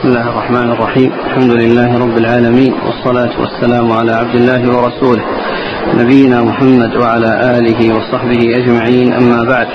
[0.00, 1.12] بسم الله الرحمن الرحيم.
[1.12, 5.24] الحمد لله رب العالمين والصلاة والسلام على عبد الله ورسوله
[5.94, 9.12] نبينا محمد وعلى آله وصحبه أجمعين.
[9.12, 9.66] أما بعد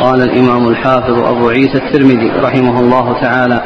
[0.00, 3.62] قال الإمام الحافظ أبو عيسى الترمذي رحمه الله تعالى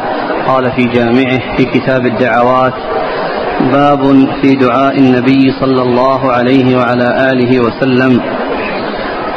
[0.46, 2.74] قال في جامعه في كتاب الدعوات
[3.72, 4.02] باب
[4.42, 8.20] في دعاء النبي صلى الله عليه وعلى آله وسلم.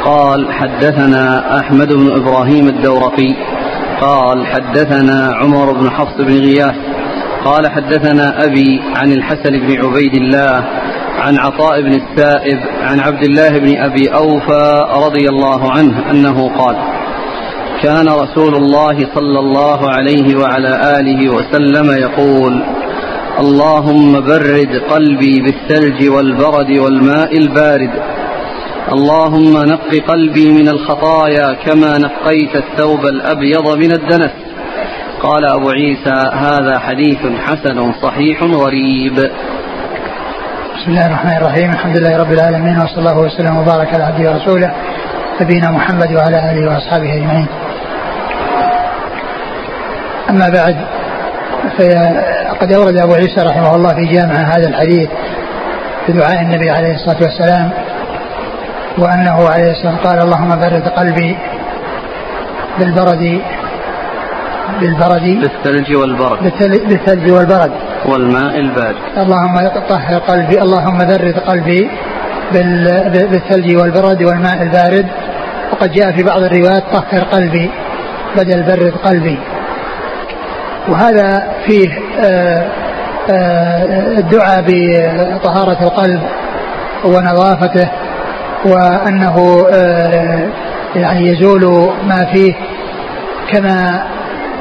[0.04, 3.36] قال حدثنا أحمد بن إبراهيم الدورقي
[4.00, 6.76] قال حدثنا عمر بن حفص بن غياث
[7.44, 10.64] قال حدثنا أبي عن الحسن بن عبيد الله
[11.18, 16.76] عن عطاء بن السائب عن عبد الله بن أبي أوفى رضي الله عنه أنه قال
[17.82, 22.62] كان رسول الله صلى الله عليه وعلى آله وسلم يقول
[23.40, 27.90] اللهم برد قلبي بالثلج والبرد والماء البارد
[28.92, 34.30] اللهم نق قلبي من الخطايا كما نقيت الثوب الأبيض من الدنس.
[35.22, 39.14] قال أبو عيسى هذا حديث حسن صحيح غريب.
[40.74, 41.70] بسم الله الرحمن الرحيم.
[41.70, 44.74] الحمد لله رب العالمين وصلى الله وسلم وبارك على عبده ورسوله
[45.40, 47.46] نبينا محمد وعلى آله وأصحابه أجمعين.
[50.30, 50.76] أما بعد
[51.78, 55.08] فقد أورد أبو عيسى رحمه الله في جامعه هذا الحديث
[56.06, 57.70] في دعاء النبي عليه الصلاة والسلام
[58.98, 61.36] وأنه عليه السلام قال اللهم برد قلبي
[62.78, 63.40] بالبرد
[64.80, 66.42] بالبرد بالثلج والبرد.
[66.88, 67.72] بالثلج والبرد.
[68.06, 68.96] والماء البارد.
[69.16, 71.90] اللهم طهر قلبي اللهم برد قلبي
[73.32, 75.06] بالثلج والبرد والماء البارد.
[75.72, 77.70] وقد جاء في بعض الروايات طهر قلبي
[78.36, 79.38] بدل برد قلبي.
[80.88, 81.88] وهذا فيه
[82.24, 82.66] آه،
[83.30, 86.22] آه، الدعاء بطهارة القلب
[87.04, 87.88] ونظافته.
[88.64, 90.48] وأنه آه،
[90.96, 92.54] يعني يزول ما فيه
[93.52, 94.02] كما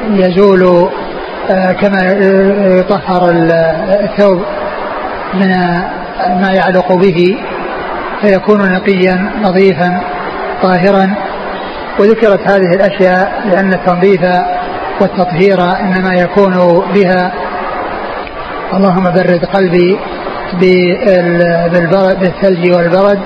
[0.09, 0.89] يزول
[1.49, 2.11] آه، كما
[2.79, 3.29] يطهر
[4.03, 4.43] الثوب
[5.33, 5.49] من
[6.41, 7.37] ما يعلق به
[8.21, 10.02] فيكون نقيا نظيفا
[10.63, 11.15] طاهرا.
[11.99, 14.21] وذكرت هذه الأشياء لأن التنظيف
[15.02, 17.31] والتطهير إنما يكون بها.
[18.73, 19.99] اللهم برد قلبي
[22.21, 23.19] بالثلج والبرد.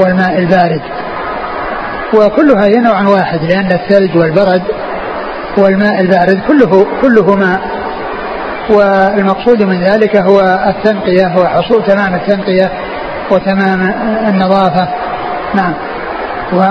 [0.00, 0.82] والماء البارد
[2.14, 4.62] وكلها هي نوع واحد لأن الثلج والبرد
[5.58, 7.60] والماء البارد كله كله ماء
[8.70, 12.72] والمقصود من ذلك هو التنقية هو حصول تمام التنقية
[13.30, 13.80] وتمام
[14.28, 14.88] النظافة
[15.54, 15.74] نعم
[16.52, 16.62] و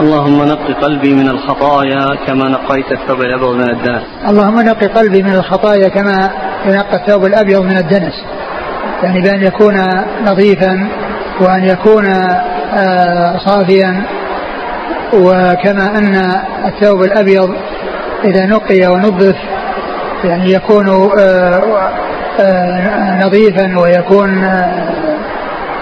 [0.00, 4.02] اللهم نق قلبي من الخطايا كما نقيت الثوب الأبيض من الدنس.
[4.28, 6.30] اللهم نق قلبي من الخطايا كما
[6.66, 8.14] ينقى الثوب الأبيض من الدنس.
[9.02, 9.74] يعني بأن يكون
[10.26, 10.88] نظيفا
[11.40, 12.04] وأن يكون
[13.46, 14.02] صافيا
[15.12, 16.32] وكما أن
[16.64, 17.54] الثوب الأبيض
[18.24, 19.36] إذا نقي ونظف
[20.24, 21.62] يعني يكون آه،
[22.40, 24.44] آه، نظيفا ويكون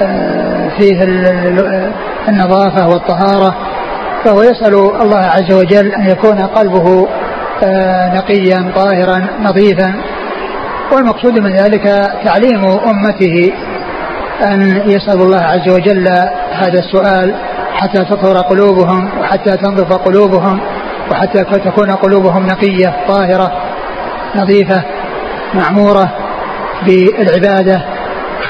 [0.03, 1.03] آه، فيه
[2.29, 3.57] النظافة والطهارة.
[4.25, 7.09] فهو يسأل الله عز وجل أن يكون قلبه
[8.15, 9.95] نقيا طاهرا نظيفا.
[10.93, 11.83] والمقصود من ذلك
[12.25, 13.53] تعليم أمته
[14.45, 16.09] أن يسأل الله عز وجل
[16.63, 17.35] هذا السؤال
[17.75, 20.61] حتى تطهر قلوبهم وحتى تنظف قلوبهم
[21.11, 23.53] وحتى تكون قلوبهم نقية طاهرة
[24.37, 24.83] نظيفة
[25.55, 26.11] معمورة
[26.87, 27.83] بالعبادة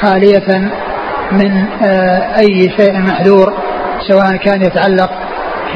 [0.01, 0.71] خالية
[1.33, 3.53] من آه، أي شيء محذور
[4.09, 5.11] سواء كان يتعلق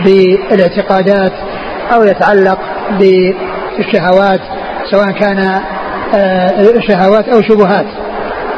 [0.04, 1.32] بالاعتقادات
[1.94, 2.58] أو يتعلق
[2.90, 4.40] بالشهوات
[4.90, 5.60] سواء كان
[6.14, 7.86] آه، شهوات أو شبهات.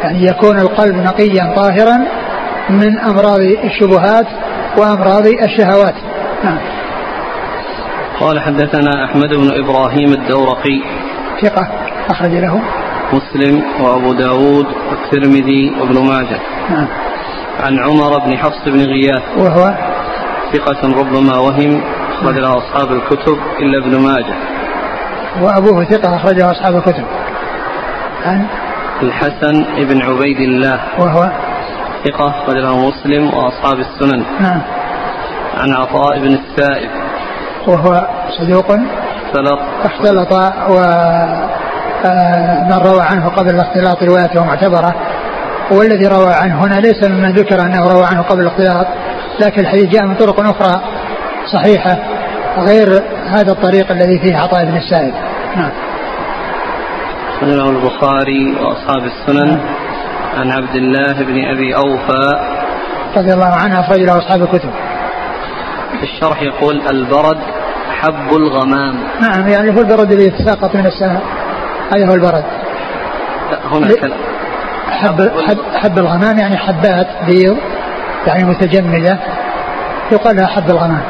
[0.02, 2.17] يعني يكون القلب نقيا طاهرا
[2.70, 4.26] من أمراض الشبهات
[4.78, 5.94] وأمراض الشهوات.
[6.44, 6.58] نعم.
[8.20, 10.82] قال حدثنا أحمد بن إبراهيم الدورقي.
[11.42, 11.68] ثقة.
[12.10, 12.62] أخرج له.
[13.12, 16.40] مسلم وأبو داود والترمذي وابن ماجه.
[16.70, 16.86] نعم.
[17.60, 19.22] عن عمر بن حفص بن غياث.
[19.38, 19.74] وهو
[20.52, 21.80] ثقة ربما وهم.
[22.12, 24.34] أخرج له أصحاب الكتب إلا ابن ماجه.
[25.42, 27.04] وأبوه ثقة أخرجه أصحاب الكتب.
[28.24, 28.46] عن
[29.02, 30.80] الحسن بن عبيد الله.
[30.98, 31.47] وهو
[32.04, 34.24] ثقة أخرج له مسلم وأصحاب السنن.
[34.40, 34.62] نعم.
[35.58, 36.90] عن عطاء بن السائب.
[37.66, 38.08] وهو
[38.38, 38.70] صدوق.
[39.26, 39.60] اختلط.
[39.84, 40.32] اختلط
[40.70, 40.78] و
[42.04, 44.94] آه، من روى عنه قبل الاختلاط روايته معتبرة
[45.70, 48.86] والذي روى عنه هنا ليس ممن ذكر أنه روى عنه قبل الاختلاط
[49.40, 50.80] لكن الحديث جاء من طرق أخرى
[51.52, 51.98] صحيحة
[52.58, 55.14] غير هذا الطريق الذي فيه عطاء بن السائب.
[55.56, 55.70] نعم.
[57.42, 59.48] البخاري وأصحاب السنن.
[59.48, 59.87] نعم.
[60.36, 62.32] عن عبد الله بن أبي أوفى
[63.16, 64.70] رضي الله عنه أخرج له أصحاب الكتب.
[65.98, 67.38] في الشرح يقول البرد
[68.00, 68.94] حب الغمام.
[69.20, 71.22] نعم يعني هو البرد الذي يتساقط من السماء.
[71.92, 72.44] هذا هو البرد.
[73.72, 74.18] هنا كلام
[74.90, 77.56] حب, حب, حب الغمام يعني حبات بيض
[78.26, 79.18] يعني متجمدة.
[80.12, 81.02] يقال لها حب الغمام.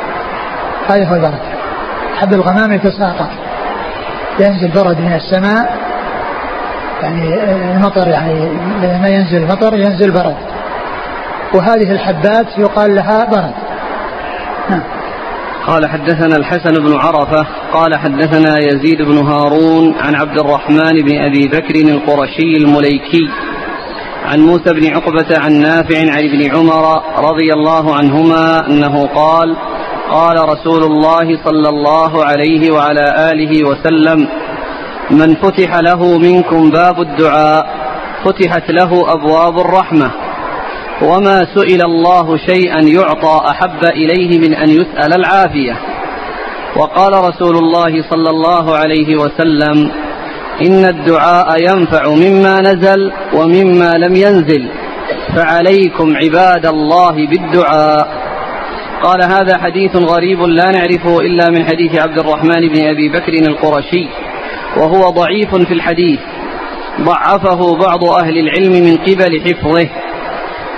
[0.91, 1.41] هذا هو البرد.
[2.17, 3.29] حب الغمام يتساقط.
[4.41, 5.77] ينزل برد من السماء
[7.03, 8.49] يعني المطر يعني
[8.83, 10.37] لما ينزل المطر ينزل برد.
[11.55, 13.55] وهذه الحبات يقال لها برد.
[14.71, 14.83] نعم.
[15.67, 21.49] قال حدثنا الحسن بن عرفة قال حدثنا يزيد بن هارون عن عبد الرحمن بن أبي
[21.49, 23.29] بكر القرشي المليكي
[24.25, 29.57] عن موسى بن عقبة عن نافع عن ابن عمر رضي الله عنهما أنه قال
[30.11, 34.29] قال رسول الله صلى الله عليه وعلى آله وسلم
[35.11, 37.67] من فتح له منكم باب الدعاء
[38.25, 40.11] فتحت له أبواب الرحمة.
[41.03, 45.77] وما سئل الله شيئا يعطى أحب إليه من أن يسأل العافية.
[46.77, 49.91] وقال رسول الله صلى الله عليه وسلم
[50.67, 54.69] إن الدعاء ينفع مما نزل ومما لم ينزل
[55.37, 58.09] فعليكم عباد الله بالدعاء.
[59.03, 64.09] قال هذا حديث غريب لا نعرفه إلا من حديث عبد الرحمن بن أبي بكر القرشي.
[64.79, 66.21] وهو ضعيف في الحديث.
[67.01, 69.89] ضعفه بعض أهل العلم من قبل حفظه.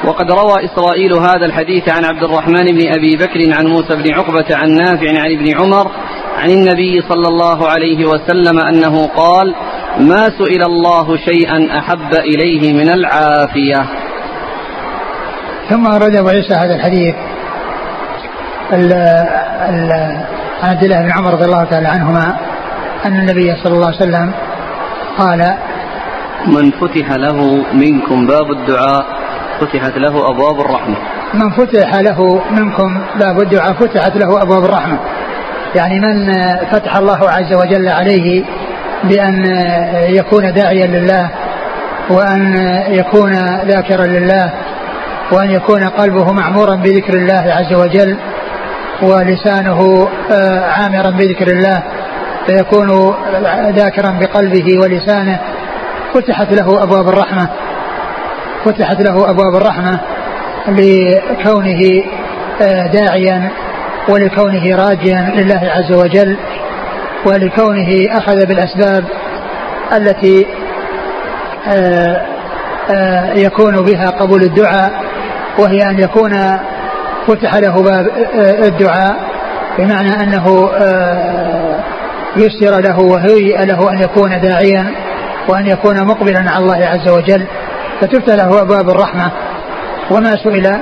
[0.04, 4.56] وقد روى إسرائيل هذا الحديث عن عبد الرحمن بن أبي بكر عن موسى بن عقبة
[4.56, 5.90] عن نافع عن ابن عمر
[6.38, 9.54] عن النبي صلى الله عليه وسلم أنه قال
[9.98, 13.86] ما سئل الله شيئا أحب إليه من العافية.
[15.70, 17.14] ثم أورد أبو عيسى هذا الحديث.
[18.72, 18.92] ال
[19.68, 19.92] ال
[20.62, 22.36] عن عبد الله بن عمر رضي الله تعالى عنهما
[23.06, 24.32] أن النبي صلى الله عليه وسلم
[25.18, 25.54] قال
[26.46, 29.06] من فتح له منكم باب الدعاء
[29.60, 30.96] فتحت له أبواب الرحمة.
[31.34, 34.98] من فتح له منكم باب الدعاء فتحت له أبواب الرحمة.
[35.74, 36.32] يعني من
[36.72, 38.44] فتح الله عز وجل عليه
[39.04, 39.44] بأن
[40.08, 41.30] يكون داعيا لله
[42.10, 42.54] وأن
[42.88, 43.32] يكون
[43.66, 44.52] ذاكرا لله
[45.32, 48.16] وأن يكون قلبه معمورا بذكر الله عز وجل
[49.02, 51.82] ولسانه آه، عامرا بذكر الله
[52.50, 53.14] فيكون
[53.70, 55.40] ذاكرا بقلبه ولسانه.
[56.14, 57.48] فتحت له أبواب الرحمة.
[58.64, 60.00] فتحت له أبواب الرحمة
[60.68, 62.02] لكونه
[62.62, 63.50] آه، داعيا
[64.08, 66.36] ولكونه راجيا لله عز وجل
[67.26, 69.04] ولكونه أخذ بالأسباب
[69.92, 70.46] التي
[71.68, 72.26] آه،
[72.90, 74.92] آه، يكون بها قبول الدعاء
[75.58, 76.58] وهي أن يكون
[77.26, 78.10] فتح له باب
[78.64, 79.16] الدعاء
[79.78, 80.70] بمعنى أنه
[82.36, 84.94] يسر له وهيئ له أن يكون داعيا
[85.48, 87.46] وأن يكون مقبلا على الله عز وجل.
[88.00, 89.30] فتفتح له أبواب الرحمة.
[90.10, 90.80] وما سئل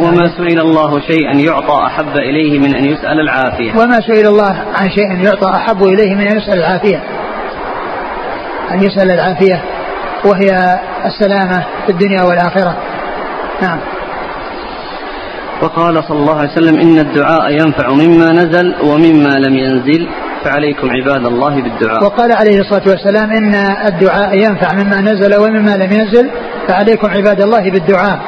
[0.00, 3.72] وما سئل الله شيئا يعطى أحب إليه من أن يسأل العافية.
[3.72, 7.02] وما سئل الله عن شيء يعطى أحب إليه من أن يسأل العافية.
[8.70, 9.62] أن يسأل العافية.
[10.24, 12.76] وهي السلامة في الدنيا والآخرة.
[13.62, 13.78] نعم.
[15.64, 20.08] وقال صلى الله عليه وسلم إن الدعاء ينفع مما نزل ومما لم ينزل
[20.44, 22.04] فعليكم عباد الله بالدعاء.
[22.04, 23.54] وقال عليه الصلاة والسلام إن
[23.86, 26.30] الدعاء ينفع مما نزل ومما لم ينزل
[26.68, 28.18] فعليكم عباد الله بالدعاء.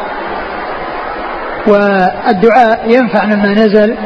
[1.67, 3.97] والدعاء ينفع مما نزل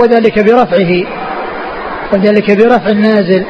[0.00, 0.92] وذلك برفعه
[2.12, 3.44] وذلك برفع النازل.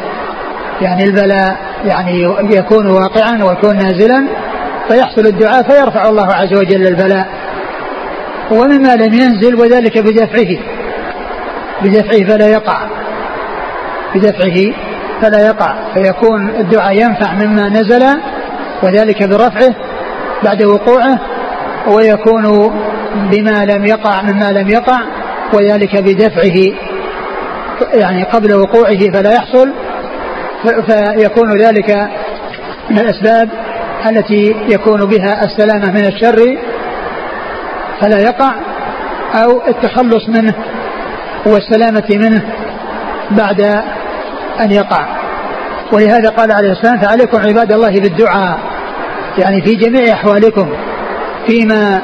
[0.81, 2.23] يعني البلاء يعني
[2.57, 4.29] يكون واقعا ويكون نازلا
[4.89, 7.44] فيحصل الدعاء فيرفع الله عز وجل البلاء.
[8.51, 10.59] ومما لم ينزل وذلك بدفعه.
[11.83, 12.89] بدفعه فلا يقع.
[14.15, 14.75] بدفعه
[15.23, 15.75] فلا يقع.
[15.95, 18.05] فيكون الدعاء ينفع مما نزل
[18.83, 19.75] وذلك برفعه
[20.45, 21.21] بعد وقوعه
[21.87, 22.75] ويكون
[23.31, 25.01] بما لم يقع مما لم يقع
[25.55, 26.75] وذلك بدفعه.
[27.95, 29.73] يعني قبل وقوعه فلا يحصل.
[30.65, 32.09] فيكون ذلك
[32.91, 33.49] من الأسباب
[34.09, 36.59] التي يكون بها السلامة من الشر
[38.01, 38.55] فلا يقع؟
[39.35, 40.55] أو التخلص منه
[41.47, 42.43] والسلامة منه
[43.31, 43.61] بعد
[44.61, 45.07] أن يقع.
[45.93, 48.59] ولهذا قال عليه السلام فعليكم عباد الله بالدعاء.
[49.39, 50.69] يعني في جميع أحوالكم
[51.47, 52.03] فيما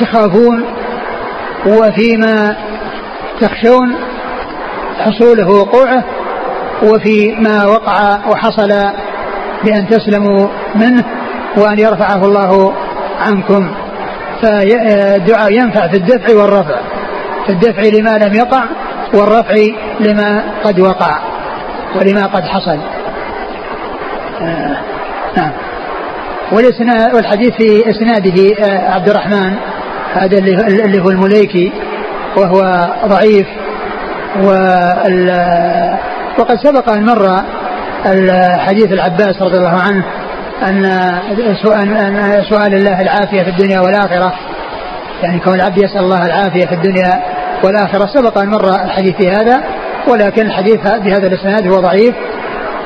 [0.00, 0.64] تخافون
[1.66, 2.56] وفيما
[3.40, 3.96] تخشون
[4.98, 6.04] حصوله وقوعه
[6.82, 8.68] وفي ما وقع وحصل
[9.64, 11.04] بأن تسلموا منه
[11.56, 12.72] وأن يرفعه الله
[13.20, 13.70] عنكم.
[14.42, 16.80] فالدعاء ينفع في الدفع والرفع.
[17.46, 18.64] في الدفع لما لم يقع
[19.14, 19.54] والرفع
[20.00, 21.18] لما قد وقع
[21.96, 22.78] ولما قد حصل.
[24.40, 24.76] آه
[25.36, 25.52] نعم.
[27.14, 29.54] والحديث في إسناده آه عبد الرحمن
[30.14, 30.38] هذا
[30.84, 31.72] اللي هو المليكي
[32.36, 33.46] وهو ضعيف
[36.38, 37.42] وقد سبق أن مر
[38.58, 40.04] حديث العباس رضي الله عنه
[40.62, 40.82] أن
[42.50, 44.34] سؤال الله العافية في الدنيا والآخرة.
[45.22, 47.22] يعني كون العبد يسأل الله العافية في الدنيا
[47.64, 49.62] والآخرة سبق أن مر الحديث في هذا
[50.08, 52.14] ولكن الحديث بهذا الإسناد هو ضعيف.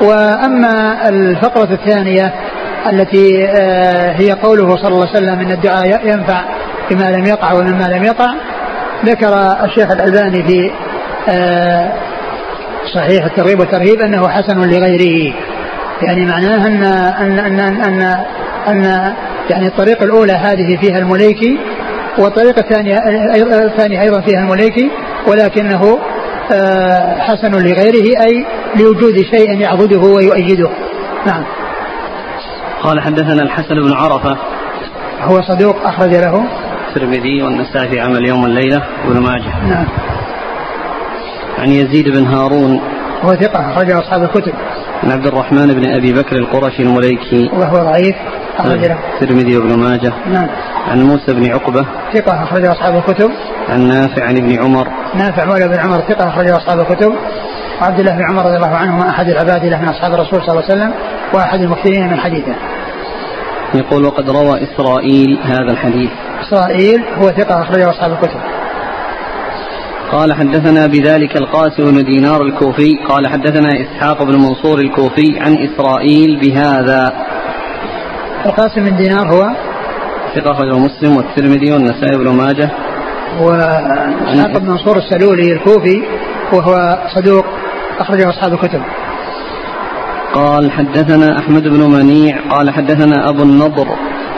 [0.01, 2.33] وأما الفقرة الثانية
[2.91, 6.41] التي آه، هي قوله صلى الله عليه وسلم إن الدعاء ينفع
[6.91, 8.33] بما لم يقع ومما لم يقع
[9.05, 9.33] ذكر
[9.65, 10.71] الشيخ الألباني في
[11.29, 11.91] آه،
[12.95, 15.33] صحيح الترغيب والترهيب أنه حسن لغيره.
[16.01, 18.23] يعني معناه أن أن أن أن,
[18.67, 19.13] أن
[19.49, 21.59] يعني الطريقة الأولى هذه فيها المليكي
[22.17, 22.97] والطريقة الثانية
[23.65, 24.91] الثانية أيضا فيها المليكي
[25.27, 25.99] ولكنه
[26.51, 28.45] آه، حسن لغيره أي
[28.75, 30.69] لوجود شيء يعبده ويؤيده.
[31.25, 31.43] نعم.
[32.81, 34.37] قال حدثنا الحسن بن عرفة.
[35.21, 36.43] هو صدوق أخرج له.
[36.87, 39.67] الترمذي والنسائي في عمل يوم الليلة وابن ماجه.
[39.69, 39.87] نعم.
[41.59, 42.81] عن يزيد بن هارون.
[43.21, 44.53] هو ثقة أخرجه أصحاب الكتب.
[45.03, 47.49] عن عبد الرحمن بن أبي بكر القرشي المليكي.
[47.53, 48.15] وهو ضعيف
[48.57, 50.13] أخرج له الترمذي وابن ماجه.
[50.31, 50.47] نعم.
[50.87, 51.85] عن موسى بن عقبة.
[52.13, 53.31] ثقة أخرجه أصحاب الكتب.
[53.69, 54.87] عن نافع عن ابن عمر.
[55.15, 57.13] نافع مولى بن عمر ثقة أخرجه أصحاب الكتب.
[57.81, 60.63] وعبد الله بن عمر رضي الله عنهما أحد العباد له من أصحاب الرسول صلى الله
[60.63, 60.93] عليه وسلم
[61.33, 62.55] وأحد المكثرين من حديثه.
[63.73, 66.09] يقول وقد روى إسرائيل هذا الحديث.
[66.47, 68.39] إسرائيل هو ثقة أخرجه أصحاب الكتب.
[70.13, 76.39] قال حدثنا بذلك القاسم بن دينار الكوفي قال حدثنا إسحاق بن منصور الكوفي عن إسرائيل
[76.39, 77.13] بهذا.
[78.45, 79.49] القاسم بن دينار هو
[80.35, 82.69] ثقة أخرجه مسلم والترمذي والنسائي بن ماجه.
[83.41, 86.03] وإسحاق بن منصور السلولي الكوفي
[86.53, 87.45] وهو صدوق
[87.99, 88.81] أخرجه أصحاب الكتب.
[90.33, 93.87] قال حدثنا أحمد بن منيع قال حدثنا أبو النضر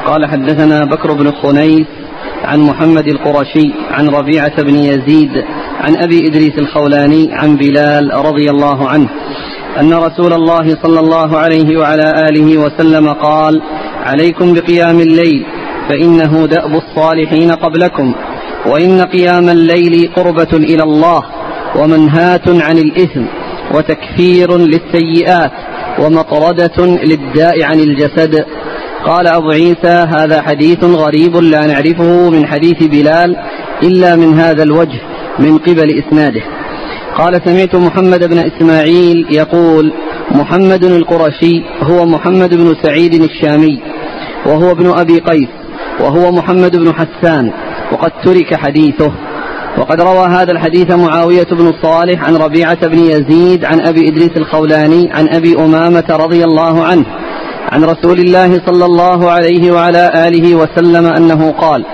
[0.05, 1.87] قال حدثنا بكر بن خنيس
[2.45, 5.31] عن محمد القرشي عن ربيعة بن يزيد
[5.81, 9.09] عن أبي إدريس الخولاني عن بلال رضي الله عنه
[9.79, 13.61] أن رسول الله صلى الله عليه وعلى آله وسلم قال
[14.05, 15.45] عليكم بقيام الليل
[15.89, 18.13] فإنه دأب الصالحين قبلكم
[18.65, 21.23] وإن قيام الليل قربة إلى الله
[21.75, 23.25] ومنهاة عن الإثم
[23.75, 25.51] وتكفير للسيئات
[25.99, 28.45] ومطردة للداء عن الجسد
[29.05, 33.35] قال أبو عيسى هذا حديث غريب لا نعرفه من حديث بلال
[33.83, 34.99] إلا من هذا الوجه
[35.39, 36.41] من قبل إسناده.
[37.17, 39.93] قال سمعت محمد بن إسماعيل يقول
[40.31, 43.79] محمد القرشي هو محمد بن سعيد الشامي
[44.45, 45.49] وهو ابن أبي قيس
[45.99, 47.51] وهو محمد بن حسان
[47.91, 49.11] وقد ترك حديثه.
[49.77, 55.09] وقد روى هذا الحديث معاوية بن صالح عن ربيعة بن يزيد عن أبي إدريس الخولاني
[55.11, 57.05] عن أبي أمامة رضي الله عنه.
[57.75, 61.85] عن رسول الله صلى الله عليه وعلى آله وسلم أنه قال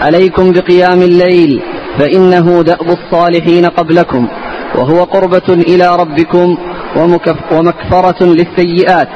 [0.00, 1.62] عليكم بقيام الليل
[1.98, 4.28] فإنه دأب الصالحين قبلكم
[4.74, 6.56] وهو قربة إلى ربكم
[7.52, 9.08] ومكفرة للسيئات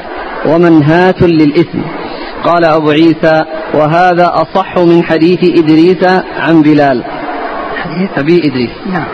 [0.47, 1.79] ومنهاة للإثم.
[2.45, 6.05] قال أبو عيسى وهذا أصح من حديث إدريس
[6.39, 7.05] عن بلال.
[7.83, 8.71] حديث أبي إدريس.
[8.93, 9.07] نعم.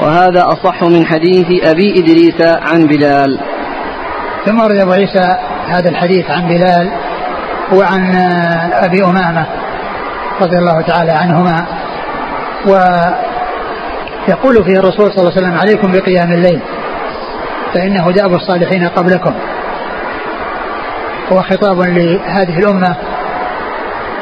[0.00, 3.38] وهذا أصح من حديث أبي إدريس عن بلال.
[4.46, 5.36] ثم ورد أبو عيسى
[5.68, 6.90] هذا الحديث عن بلال
[7.72, 8.16] وعن
[8.72, 9.46] أبي أمامة
[10.40, 11.66] رضي الله تعالى عنهما.
[14.28, 16.60] ويقول فيه الرسول صلى الله عليه وسلم عليكم بقيام الليل
[17.74, 19.34] فإنه دأب الصالحين قبلكم.
[21.32, 22.96] هو خطاب لهذه الأمة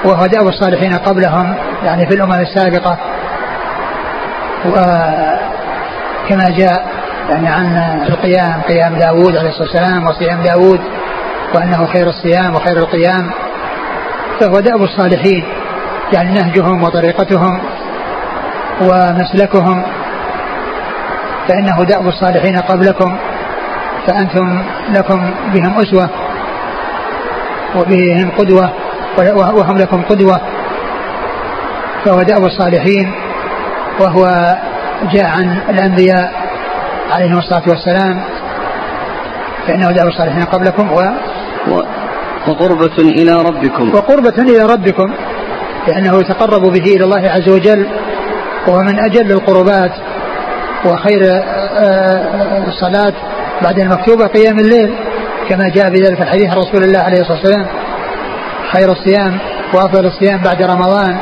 [0.05, 2.99] وهو دأب الصالحين قبلهم يعني في الأمم السابقة.
[4.67, 6.87] وكما جاء
[7.31, 7.77] يعني عن
[8.09, 10.81] القيام قيام داود عليه الصلاة والسلام وصيام داود.
[11.57, 13.31] وأنه خير الصيام وخير القيام
[14.41, 15.45] فهو دأب الصالحين
[16.13, 17.61] يعني نهجهم وطريقتهم
[18.81, 19.83] ومسلكهم
[21.49, 23.17] فإنه دأب الصالحين قبلكم
[24.07, 26.11] فأنتم لكم بهم أسوة
[27.77, 28.71] وبهم قدوة
[29.35, 30.41] وهم لكم قدوة
[32.05, 33.13] فهو دأب الصالحين
[34.01, 34.57] وهو
[35.13, 36.33] جاء عن الأنبياء
[37.13, 38.21] عليهم الصلاة والسلام
[39.67, 41.03] فإنه دعوا الصالحين قبلكم و
[42.49, 43.95] وقربة إلى ربكم.
[43.95, 45.15] وقربة إلى ربكم
[45.89, 47.87] لأنه يتقرب به إلى الله عز وجل
[48.67, 49.93] وهو من أجل القربات
[50.85, 51.41] وخير آه،
[51.79, 53.13] آه، الصلاة
[53.63, 54.95] بعد المكتوبة قيام الليل
[55.49, 57.67] كما جاء بذلك الحديث رسول الله عليه الصلاة والسلام.
[58.73, 59.39] خير الصيام
[59.75, 61.19] وأفضل الصيام بعد رمضان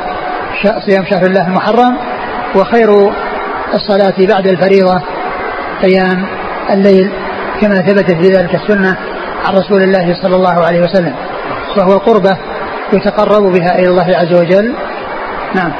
[0.85, 1.97] صيام شهر الله المحرم
[2.55, 2.89] وخير
[3.73, 5.01] الصلاة بعد الفريضة
[5.83, 6.25] قيام
[6.69, 7.09] الليل
[7.61, 8.97] كما ثبتت في ذلك السنة.
[9.45, 11.13] عن رسول الله صلى الله عليه وسلم
[11.77, 12.37] وهو قربة
[12.93, 14.73] يتقرب بها إلى الله عز وجل.
[15.55, 15.71] نعم.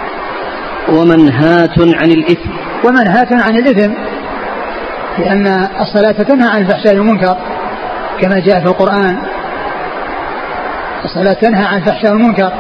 [0.90, 2.50] ومنهاة عن الإثم.
[2.84, 3.92] ومنهاة عن الإثم
[5.18, 7.38] لأن الصلاة تنهى عن الفحشاء والمنكر
[8.22, 9.18] كما جاء في القرآن.
[11.06, 12.52] الصلاة تنهى عن الفحشاء والمنكر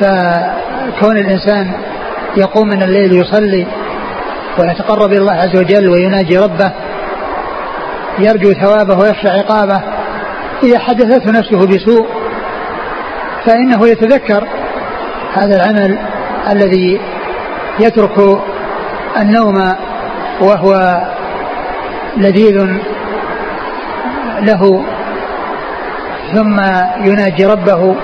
[0.00, 1.72] فكون الإنسان
[2.36, 3.66] يقوم من الليل يصلي
[4.58, 6.72] ويتقرب إلى الله عز وجل ويناجي ربه
[8.18, 9.82] يرجو ثوابه ويخشى عقابه
[10.62, 12.06] إذا حدثته نفسه بسوء
[13.46, 14.48] فإنه يتذكر
[15.34, 15.98] هذا العمل
[16.50, 17.00] الذي
[17.80, 18.40] يترك
[19.20, 19.74] النوم
[20.40, 21.00] وهو
[22.16, 22.66] لذيذ
[24.40, 24.84] له
[26.34, 26.60] ثم
[27.04, 27.96] يناجي ربه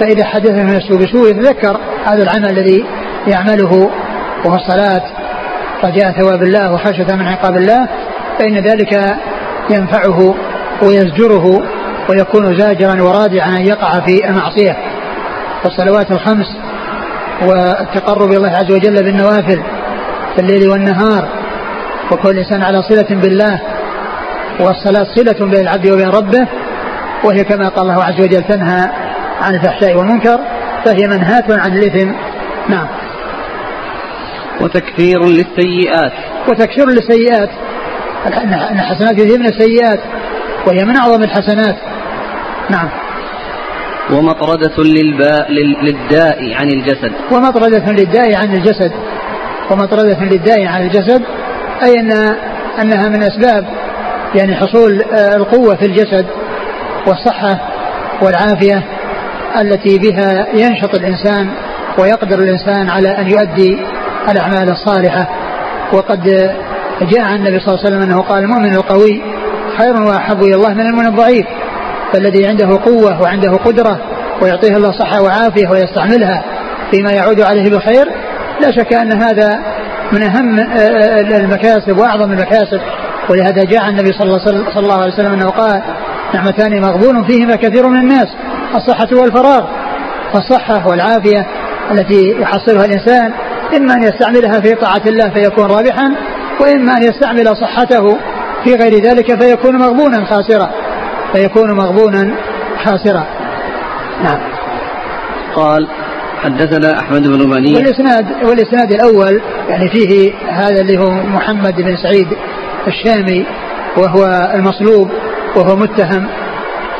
[0.00, 2.84] فإذا حدثه نفسه بسوء يتذكر هذا العمل الذي
[3.26, 3.90] يعمله
[4.44, 5.02] وهو الصلاة
[5.84, 7.88] رجاء ثواب الله وخشية من عقاب الله
[8.38, 9.16] فإن ذلك
[9.70, 10.34] ينفعه
[10.82, 11.62] ويزجره
[12.10, 14.76] ويكون زاجرا ورادعا أن يقع في المعصية
[15.64, 16.46] والصلوات الخمس
[17.42, 19.62] والتقرب إلى الله عز وجل بالنوافل
[20.34, 21.28] في الليل والنهار
[22.12, 23.60] وكل الإنسان على صلة بالله
[24.60, 26.48] والصلاة صلة بين العبد وبين ربه
[27.24, 28.90] وهي كما قال الله عز وجل تنهى
[29.42, 30.38] عن الفحشاء والمنكر
[30.84, 32.12] فهي منهاة عن الإثم.
[32.68, 32.86] نعم.
[34.60, 36.12] وتكثير للسيئات.
[36.48, 37.50] وتكثير للسيئات.
[38.70, 40.00] الحسنات يذهبن السيئات
[40.66, 41.76] وهي من أعظم الحسنات.
[42.72, 42.88] نعم.
[44.10, 45.52] ومطردة للباء
[45.82, 47.12] للداء عن الجسد.
[47.32, 48.92] ومطردة للداء عن الجسد.
[49.70, 51.22] ومطردة للداء عن الجسد
[51.82, 52.12] أي أن
[52.80, 53.66] أنها من أسباب
[54.34, 56.26] يعني حصول آه، القوة في الجسد
[57.06, 57.58] والصحة
[58.22, 58.82] والعافية
[59.60, 61.50] التي بها ينشط الإنسان
[61.98, 63.80] ويقدر الإنسان على أن يؤدي
[64.30, 65.28] الأعمال الصالحة.
[65.92, 66.22] وقد
[67.02, 69.22] جاء عن النبي صلى الله عليه وسلم أنه قال المؤمن القوي
[69.78, 71.46] خير وأحب إلى الله من المؤمن الضعيف
[72.12, 74.00] فالذي عنده قوة وعنده قدرة
[74.42, 76.44] ويعطيه الله صحة وعافية ويستعملها
[76.90, 78.06] فيما يعود عليه بالخير
[78.60, 79.62] لا شك أن هذا
[80.12, 80.58] من أهم
[81.34, 82.80] المكاسب وأعظم المكاسب.
[83.30, 84.36] ولهذا جاء النبي صلى
[84.76, 85.82] الله عليه وسلم أنه قال
[86.34, 88.28] نعمتان مغبون فيهما كثير من الناس
[88.74, 89.66] الصحة والفراغ.
[90.32, 91.46] فالصحة والعافية
[91.90, 93.32] التي يحصلها الإنسان
[93.76, 96.14] إما أن يستعملها في طاعة الله فيكون رابحا
[96.60, 98.18] وإما أن يستعمل صحته
[98.64, 100.70] في غير ذلك فيكون مغبونا خاسرا.
[101.32, 102.34] فيكون مغبونا
[102.84, 103.26] خاسرا
[104.24, 104.38] نعم.
[105.56, 105.88] قال
[106.42, 112.28] حدثنا أحمد بن مني والاسناد والإسناد الأول يعني فيه هذا اللي هو محمد بن سعيد
[112.86, 113.46] الشامي
[113.96, 115.10] وهو المصلوب
[115.56, 116.26] وهو متهم.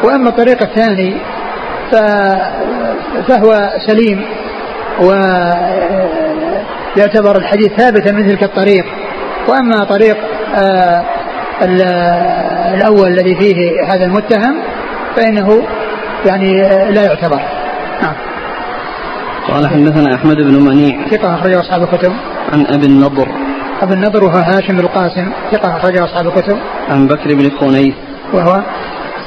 [0.05, 1.15] وأما الطريق الثاني
[3.29, 4.25] فهو سليم
[6.97, 8.85] ويعتبر الحديث ثابتا من تلك الطريق.
[9.49, 10.17] وأما طريق
[10.55, 11.05] آه،
[11.63, 14.63] الأول الذي فيه هذا المتهم
[15.17, 15.63] فإنه
[16.27, 17.41] يعني لا يعتبر.
[18.03, 18.15] نعم.
[19.49, 21.09] قال حدثنا أحمد بن منيع.
[21.11, 22.13] ثقة أخرجه أصحاب الكتب.
[22.53, 23.29] عن أبي النضر.
[23.83, 25.33] أبي النضر وهو هاشم القاسم.
[25.53, 26.59] ثقة أخرجه أصحاب الكتب.
[26.89, 27.95] عن بكر بن خنيس.
[28.33, 28.63] وهو؟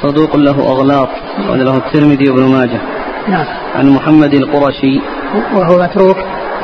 [0.03, 1.09] صدوق له أغلاط.
[1.49, 2.81] له الترمذي وابن ماجه.
[3.27, 3.45] نعم.
[3.75, 5.01] عن محمد القرشي.
[5.53, 6.17] وهو متروك.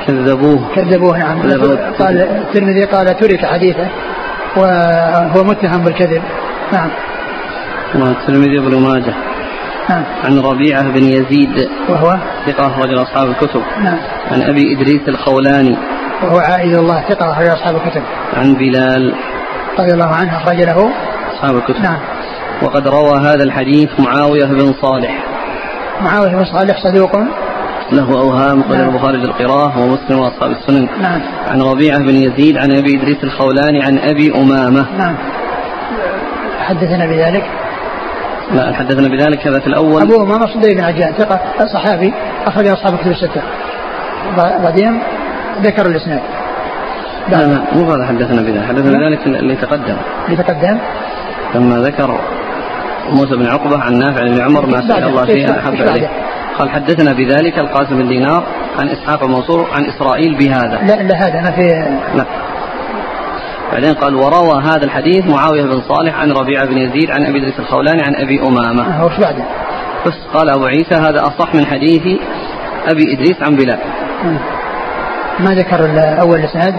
[0.07, 0.75] كذبوه.
[0.75, 1.41] كذبوه نعم.
[1.99, 3.87] قال الترمذي قال ترك حديثه.
[4.57, 6.21] وهو متهم بالكذب.
[6.73, 6.89] نعم.
[7.95, 9.13] والترمذي بن ماجه.
[9.89, 10.03] نعم.
[10.23, 11.69] عن ربيعة بن يزيد.
[11.89, 13.61] وهو؟ ثقة رجل أصحاب الكتب.
[13.83, 13.97] نعم.
[14.31, 15.77] عن أبي إدريس الخولاني.
[16.23, 18.01] وهو عائد الله ثقة رجل أصحاب الكتب.
[18.33, 19.15] عن بلال.
[19.79, 20.91] رضي الله عنه أخرج له.
[21.33, 21.81] أصحاب الكتب.
[21.83, 21.99] نعم.
[22.61, 25.23] وقد روى هذا الحديث معاوية بن صالح.
[26.01, 27.15] معاوية بن صالح صدوق
[27.91, 28.89] له أوهام قال نعم.
[28.89, 30.87] البخاري للقراءة ومسلم وأصحاب السنن.
[31.01, 31.21] نعم.
[31.47, 34.85] عن ربيعة بن يزيد عن أبي إدريس الخولاني عن أبي أمامة.
[34.97, 35.15] نعم.
[36.59, 37.43] حدثنا بذلك؟
[38.53, 40.01] لا حدثنا بذلك هذا في الأول.
[40.01, 41.39] أبو أمامة صديق بن عجلان ثقة
[41.73, 42.13] صحابي
[42.47, 43.41] أخرج أصحاب الكتب الستة.
[44.37, 45.01] بعدين
[45.61, 46.21] ذكر الإسناد.
[47.29, 48.65] لا لا مو هذا حدثنا بذلك.
[48.67, 49.97] حدثنا بذلك اللي تقدم.
[50.25, 50.77] اللي تقدم
[51.55, 52.19] لما ذكر
[53.09, 56.09] موسى بن عقبة عن نافع بن عمر ما سأل الله شيئا أحب إليه.
[56.59, 58.43] قال حدثنا بذلك القاسم بن دينار
[58.79, 60.81] عن إسحاق المنصور عن إسرائيل بهذا.
[60.87, 61.67] لا لا هذا ما في
[62.15, 62.25] لا.
[63.71, 67.59] بعدين قال وروى هذا الحديث معاوية بن صالح عن ربيعة بن يزيد عن أبي إدريس
[67.59, 69.01] الخولاني عن أبي أمامة.
[69.01, 69.43] هو إيش بعده؟
[70.05, 72.01] بس قال أبو عيسى هذا أصح من حديث
[72.87, 73.79] أبي إدريس عن بلال.
[75.39, 75.79] ما ذكر
[76.21, 76.75] أول الإسناد؟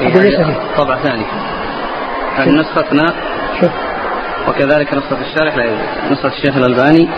[0.00, 1.24] يعني طبع ثاني.
[2.46, 3.06] نسختنا
[3.60, 3.70] شوف.
[4.48, 5.64] وكذلك نسخة الشارح لا
[6.10, 7.08] نسخة الشيخ الألباني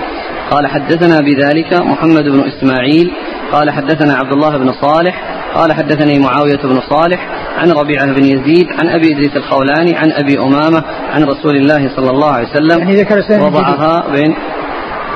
[0.51, 3.13] قال حدثنا بذلك محمد بن إسماعيل
[3.53, 5.23] قال حدثنا عبد الله بن صالح
[5.55, 7.27] قال حدثني معاوية بن صالح
[7.59, 10.85] عن ربيعة بن يزيد عن أبي إدريس الخولاني عن أبي أمامة
[11.15, 12.79] عن رسول الله صلى الله عليه وسلم.
[12.79, 14.35] يعني ذكر وضعها بين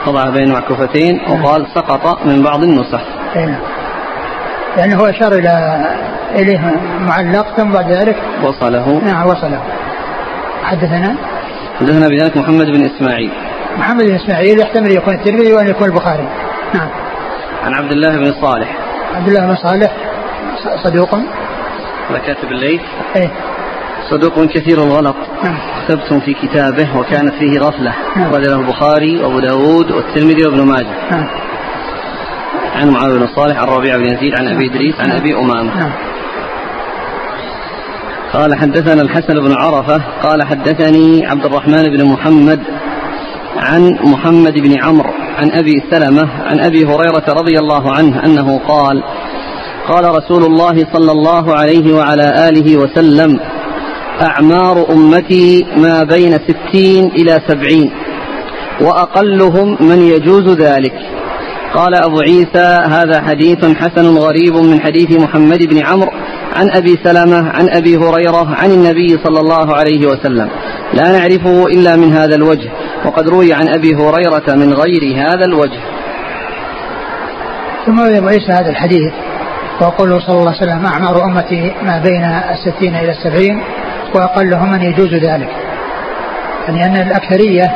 [0.07, 3.01] وضعها بين معكوفتين وقال سقط من بعض النسخ.
[3.37, 3.57] نعم.
[4.77, 5.85] يعني هو أشار إلى
[6.35, 6.61] إليه
[7.01, 9.01] معلق ثم بعد ذلك وصله.
[9.05, 9.63] نعم وصله.
[10.63, 11.17] حدثنا؟
[11.81, 13.31] حدثنا بذلك محمد بن إسماعيل.
[13.79, 16.29] محمد بن إسماعيل يحتمل يكون الترمذي وأن يكون البخاري.
[16.75, 16.89] نعم.
[17.65, 18.77] عن عبد الله بن صالح.
[19.15, 19.93] عبد الله بن صالح.
[20.85, 21.15] صدوق.
[22.11, 22.81] هذا كاتب الليث.
[23.17, 23.31] إيه.
[24.11, 25.57] صدوق كثير الغلط نعم.
[25.89, 27.95] ثبت في كتابه وكانت فيه غفلة.
[28.17, 28.29] نعم.
[28.29, 31.11] أخرج له البخاري وأبو داود والترمذي وابن ماجه.
[31.11, 31.27] نعم.
[32.77, 35.79] عن معاوية بن صالح عن ربيع بن يزيد عن أبي إدريس عن أبي أمامة.
[35.79, 35.93] نعم.
[38.33, 42.63] قال حدثنا الحسن بن عرفة قال حدثني عبد الرحمن بن محمد
[43.57, 49.03] عن محمد بن عمرو عن أبي سلمة عن أبي هريرة رضي الله عنه أنه قال
[49.89, 53.41] قال رسول الله صلى الله عليه وعلى آله وسلم
[54.23, 57.91] أعمار أمتي ما بين ستين إلى سبعين
[58.81, 60.95] وأقلهم من يجوز ذلك.
[61.75, 66.11] قال أبو عيسى هذا حديث حسن غريب من حديث محمد بن عمرو
[66.57, 70.49] عن أبي سلمة عن أبي هريرة عن النبي صلى الله عليه وسلم.
[70.95, 72.71] لا نعرفه إلا من هذا الوجه.
[73.05, 75.81] وقد روي عن أبي هريرة من غير هذا الوجه.
[77.87, 79.13] ثم أبو عيسى هذا الحديث.
[79.81, 83.63] وقوله صلى الله عليه وسلم أعمار أمتي ما بين الستين إلى السبعين
[84.15, 85.49] وأقلهم من يجوز ذلك.
[86.69, 87.73] يعني أن الأكثرية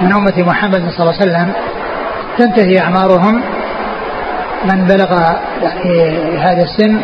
[0.00, 1.52] من أمة محمد صلى الله عليه وسلم
[2.38, 3.42] تنتهي أعمارهم.
[4.64, 5.12] من بلغ
[5.62, 7.00] يعني هذا السن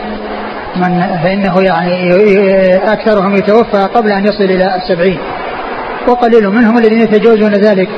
[0.76, 2.12] من فإنه يعني
[2.92, 5.18] أكثرهم يتوفى قبل أن يصل إلى السبعين.
[6.08, 7.88] وقليل منهم الذين يتجاوزون ذلك.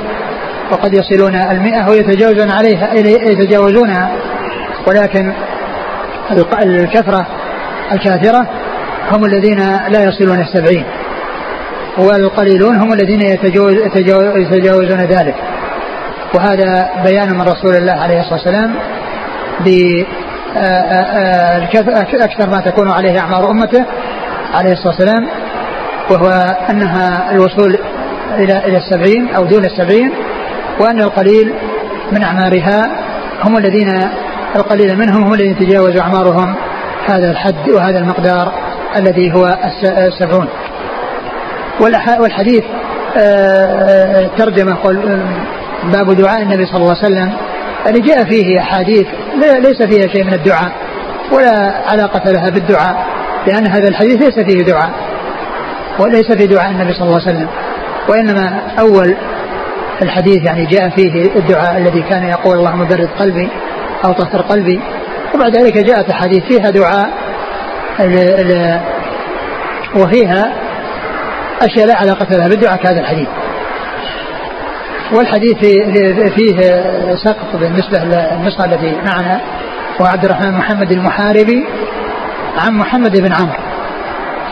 [0.72, 2.94] وقد يصلون المئة ويتجاوزون عليها
[3.30, 4.12] يتجاوزونها
[4.86, 5.32] ولكن
[6.62, 7.26] الكثرة
[7.92, 8.46] الكاثرة
[9.10, 10.84] هم الذين لا يصلون السبعين.
[11.98, 15.34] والقليلون هم الذين يتجاوزون ذلك.
[16.34, 18.74] وهذا بيان من رسول الله عليه الصلاة والسلام
[22.24, 23.84] أكثر ما تكون عليه أعمار أمته
[24.54, 25.28] عليه الصلاة والسلام
[26.10, 27.78] وهو أنها الوصول
[28.34, 30.12] إلى إلى السبعين أو دون السبعين
[30.80, 31.52] وأن القليل
[32.12, 32.90] من أعمارها
[33.44, 33.88] هم الذين
[34.56, 36.54] القليل منهم هم الذين تجاوز أعمارهم
[37.06, 38.52] هذا الحد وهذا المقدار
[38.96, 40.48] الذي هو السبعون.
[42.20, 42.64] والحديث
[44.38, 45.22] ترجمة قل
[45.92, 47.32] باب دعاء النبي صلى الله عليه وسلم
[47.86, 49.06] يعني جاء فيه أحاديث
[49.62, 50.72] ليس فيها شيء من الدعاء
[51.32, 53.06] ولا علاقة لها بالدعاء
[53.46, 54.90] لأن هذا الحديث ليس فيه دعاء
[55.98, 57.48] وليس في دعاء النبي صلى الله عليه وسلم.
[58.08, 59.16] وإنما أول
[60.02, 63.48] الحديث يعني جاء فيه الدعاء الذي كان يقول اللهم برد قلبي
[64.04, 64.80] أو طهر قلبي
[65.34, 67.10] وبعد ذلك جاءت أحاديث فيها دعاء
[69.96, 70.52] وفيها
[71.62, 73.28] أشياء لا علاقة لها بالدعاء كهذا الحديث.
[75.12, 75.58] والحديث
[76.34, 76.82] فيه
[77.24, 79.40] سقط بالنسبة للنسخة التي معنا
[80.00, 81.66] وعبد الرحمن محمد المحاربي
[82.58, 83.58] عن محمد بن عمرو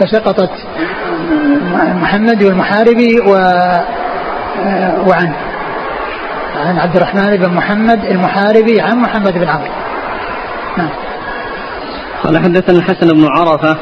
[0.00, 0.50] فسقطت
[1.94, 3.32] محمد والمحاربي و
[5.08, 5.32] وعن
[6.56, 9.70] عن عبد الرحمن بن محمد المحاربي عن محمد بن عمرو.
[10.78, 10.88] نعم.
[12.24, 13.76] قال حدثنا الحسن بن عرفة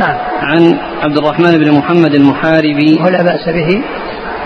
[0.00, 0.16] نعم.
[0.42, 3.82] عن عبد الرحمن بن محمد المحاربي ولا بأس به.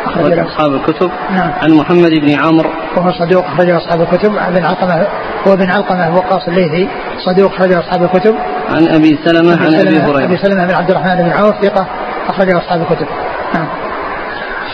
[0.06, 1.10] أخرج أصحاب الكتب.
[1.30, 1.52] نعم.
[1.62, 2.70] عن محمد بن عمرو.
[2.96, 4.36] وهو صدوق أخرج أصحاب الكتب.
[4.36, 5.06] عن بن علقمة
[5.48, 6.88] هو بن علقمة وقاص الليثي
[7.26, 8.34] صدوق أخرج أصحاب الكتب.
[8.70, 10.24] عن أبي سلمة عن أبي هريرة.
[10.24, 11.86] أبي سلمة بن عبد الرحمن بن عوف ثقة.
[12.28, 13.06] أخرج أصحاب الكتب.
[13.54, 13.66] نعم.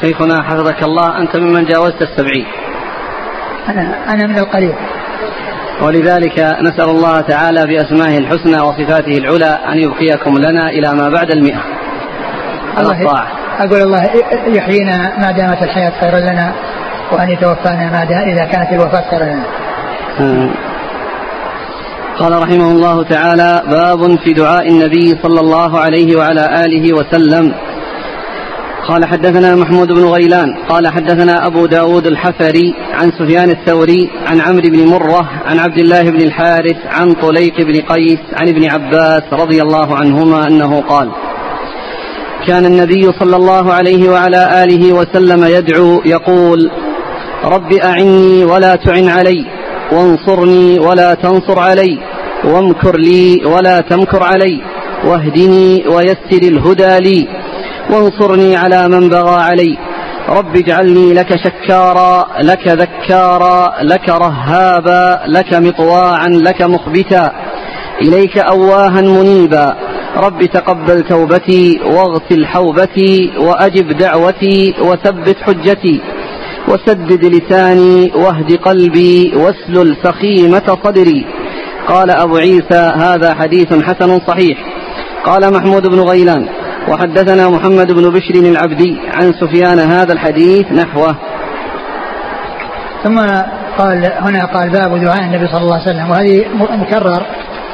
[0.00, 2.46] شيخنا حفظك الله أنت ممن جاوزت السبعين.
[3.68, 4.74] أنا أنا من القليل.
[5.82, 11.62] ولذلك نسأل الله تعالى بأسمائه الحسنى وصفاته العلى أن يبقيكم لنا إلى ما بعد المئة.
[12.78, 13.26] الله الطاعة.
[13.58, 14.02] أقول الله
[14.46, 16.52] يحيينا ما دامت الحياة خيرا لنا
[17.12, 19.44] وأن يتوفانا ما دام إذا كانت الوفاة خيرا لنا.
[22.18, 27.54] قال رحمه الله تعالى باب في دعاء النبي صلى الله عليه وعلى آله وسلم.
[28.88, 34.68] قال حدثنا محمود بن غيلان قال حدثنا أبو داود الحفري عن سفيان الثوري عن عمرو
[34.70, 39.62] بن مرة عن عبد الله بن الحارث عن طليق بن قيس عن ابن عباس رضي
[39.62, 41.10] الله عنهما أنه قال
[42.46, 46.70] كان النبي صلى الله عليه وعلى آله وسلم يدعو يقول
[47.44, 49.57] رب أعني ولا تعن علي.
[49.92, 51.98] وانصرني ولا تنصر علي
[52.44, 54.62] وامكر لي ولا تمكر علي
[55.04, 57.28] واهدني ويسر الهدى لي
[57.90, 59.78] وانصرني على من بغى علي.
[60.28, 67.32] رب اجعلني لك شكارا لك ذكارا لك رهابا لك مطواعا لك مخبتا.
[68.02, 69.76] إليك أواها منيبا.
[70.16, 76.00] رب تقبل توبتي واغسل حوبتي وأجب دعوتي وثبت حجتي.
[76.68, 81.26] وسدد لساني واهد قلبي واسلل سخيمة صدري.
[81.88, 84.58] قال أبو عيسى هذا حديث حسن صحيح.
[85.24, 86.48] قال محمود بن غيلان
[86.88, 91.16] وحدثنا محمد بن بشر العبدي عن سفيان هذا الحديث نحوه.
[93.04, 93.18] ثم
[93.78, 96.44] قال هنا قال باب دعاء النبي صلى الله عليه وسلم وهذه
[96.76, 97.26] مكرر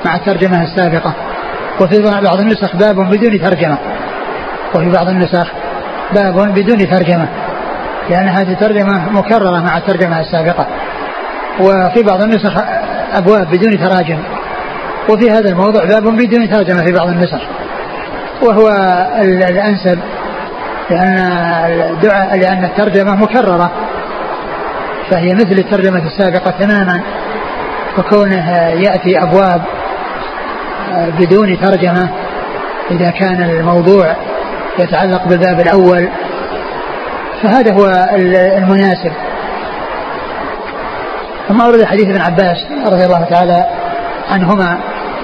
[0.06, 1.14] مع الترجمة السابقة.
[1.80, 3.78] وفي بعض النسخ باب بدون ترجمة.
[4.74, 5.46] وفي بعض النسخ
[6.14, 7.28] باب بدون ترجمة.
[8.10, 10.66] لأن هذه الترجمة مكررة مع الترجمة السابقة.
[11.60, 12.62] وفي بعض النسخ
[13.12, 14.18] أبواب بدون تراجم.
[15.08, 17.40] وفي هذا الموضوع باب بدون ترجمة في بعض النسخ.
[18.42, 18.68] وهو
[19.48, 19.98] الأنسب
[20.90, 21.18] لأن
[21.90, 23.70] الدعاء لأن الترجمة مكررة.
[25.10, 27.02] فهي مثل الترجمة السابقة تماما.
[27.98, 29.62] وكونه يأتي أبواب
[31.18, 32.08] بدون ترجمة
[32.90, 34.16] إذا كان الموضوع
[34.78, 36.08] يتعلق بالباب الأول
[37.44, 38.08] فهذا هو
[38.58, 39.12] المناسب.
[41.48, 43.66] ثم أورد حديث ابن عباس رضي الله تعالى
[44.30, 44.78] عنهما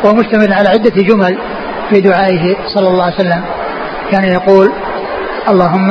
[0.05, 1.39] ومشتمل على عدة جمل
[1.91, 3.43] في دعائه صلى الله عليه وسلم.
[4.11, 4.73] كان يقول
[5.49, 5.89] اللهم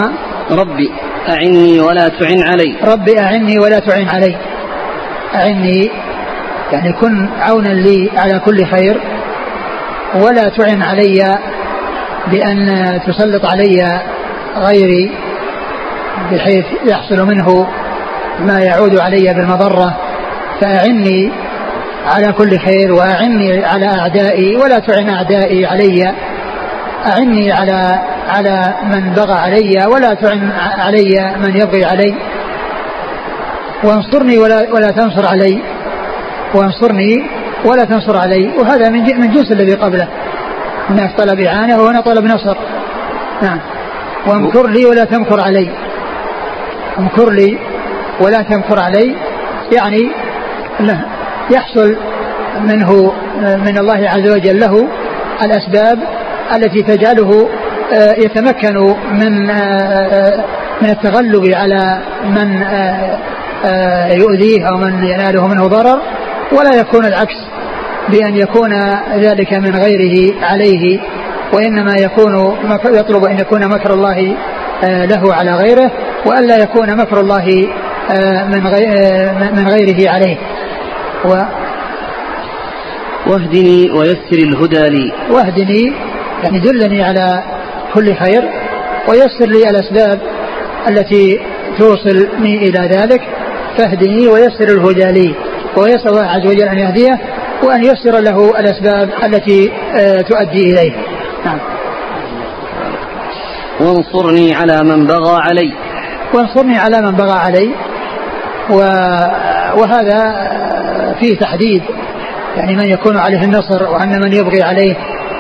[0.52, 0.92] ربي
[1.30, 2.76] أعني ولا تعن علي.
[2.84, 4.36] ربي أعني ولا تعن علي.
[5.36, 5.92] أعني
[6.72, 9.02] يعني كن عونا لي على كل خير
[10.16, 11.38] ولا تعن علي
[12.32, 14.02] بأن تسلط علي
[14.58, 15.12] غيري.
[16.32, 17.68] بحيث يحصل منه
[18.40, 19.98] ما يعود علي بالمضرة
[20.62, 21.32] فأعني
[22.06, 26.14] على كل خير وأعني على أعدائي ولا تعن أعدائي علي.
[27.06, 32.16] أعني على على من بغى علي ولا تعن علي من يبغي علي.
[33.84, 35.62] وانصرني ولا ولا تنصر علي.
[36.54, 37.26] وانصرني
[37.66, 38.48] ولا تنصر علي.
[38.58, 40.08] وهذا من من جنس الذي قبله.
[40.90, 42.58] الناس طلب إعانة وهنا طلب نصر
[43.42, 43.60] نعم.
[44.28, 45.70] وامكر لي ولا تمكر علي.
[47.00, 47.58] امكر لي
[48.22, 49.16] ولا تمكر علي.
[49.72, 50.12] يعني
[51.52, 51.96] يحصل
[52.62, 54.88] منه من الله عز وجل له
[55.44, 56.00] الأسباب
[56.56, 57.50] التي تجعله
[57.94, 60.44] آه، يتمكن من آه، آه،
[60.82, 62.64] من التغلب على من
[64.12, 66.02] يؤذيه أو من يناله منه ضرر.
[66.52, 67.36] ولا يكون العكس
[68.10, 68.74] بأن يكون
[69.16, 71.00] ذلك من غيره عليه.
[71.54, 74.36] وإنما يكون يطلب أن يكون مكر الله
[74.84, 75.92] له على غيره.
[76.26, 77.46] وألا يكون مكر الله
[78.48, 78.64] من
[79.56, 80.38] من غيره عليه.
[81.26, 81.44] و
[83.28, 85.12] واهدني ويسر الهدى لي.
[85.30, 85.94] واهدني
[86.44, 87.44] يعني دلني على
[87.94, 88.44] كل خير
[89.08, 90.20] ويسر لي الأسباب
[90.88, 91.40] التي
[91.80, 93.22] توصلني إلى ذلك.
[93.78, 95.36] فاهدني ويسر الهدى لي.
[95.78, 97.20] ويسأل الله عز وجل أن يهديه
[97.64, 100.92] وأن يسر له الأسباب التي آه، تؤدي إليه.
[101.46, 101.60] نعم.
[103.80, 105.74] وانصرني على من بغى علي.
[106.34, 107.76] وانصرني على من بغى علي.
[109.76, 110.50] وهذا
[111.20, 111.84] فيه تحديد.
[112.58, 114.96] يعني من يكون عليه النصر وأن من يبغي عليه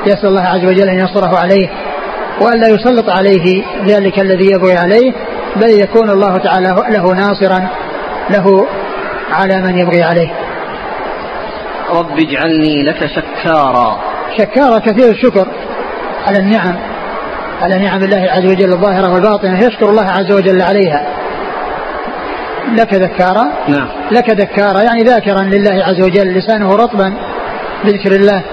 [0.06, 1.69] يسأل الله عز وجل أن ينصره عليه.
[2.41, 5.13] وأن لا يسلط عليه ذلك الذي يبغي عليه
[5.56, 7.67] بل يكون الله تعالى له ناصرا
[8.30, 8.67] له
[9.32, 10.32] على من يبغي عليه.
[11.89, 13.99] رب اجعلني لك شكارا.
[14.38, 15.47] شكارا كثير الشكر
[16.28, 16.75] على النعم.
[17.62, 21.06] على نعم الله عز وجل الظاهرة والباطنة يشكر الله عز وجل عليها.
[22.76, 23.88] لك ذكارا نعم.
[24.12, 27.13] لك ذكارا يعني ذاكرا لله عز وجل لسانه رطبا
[27.86, 28.43] بذكر الله.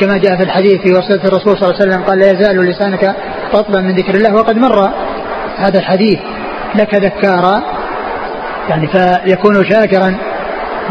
[0.00, 3.16] كما جاء في الحديث في وصية الرسول صلى الله عليه وسلم قال لا يزال لسانك
[3.54, 4.34] رطبا من ذكر الله.
[4.34, 4.90] وقد مر
[5.56, 6.18] هذا الحديث.
[6.74, 7.62] لك ذكارا
[8.68, 10.16] يعني فيكون شاكرا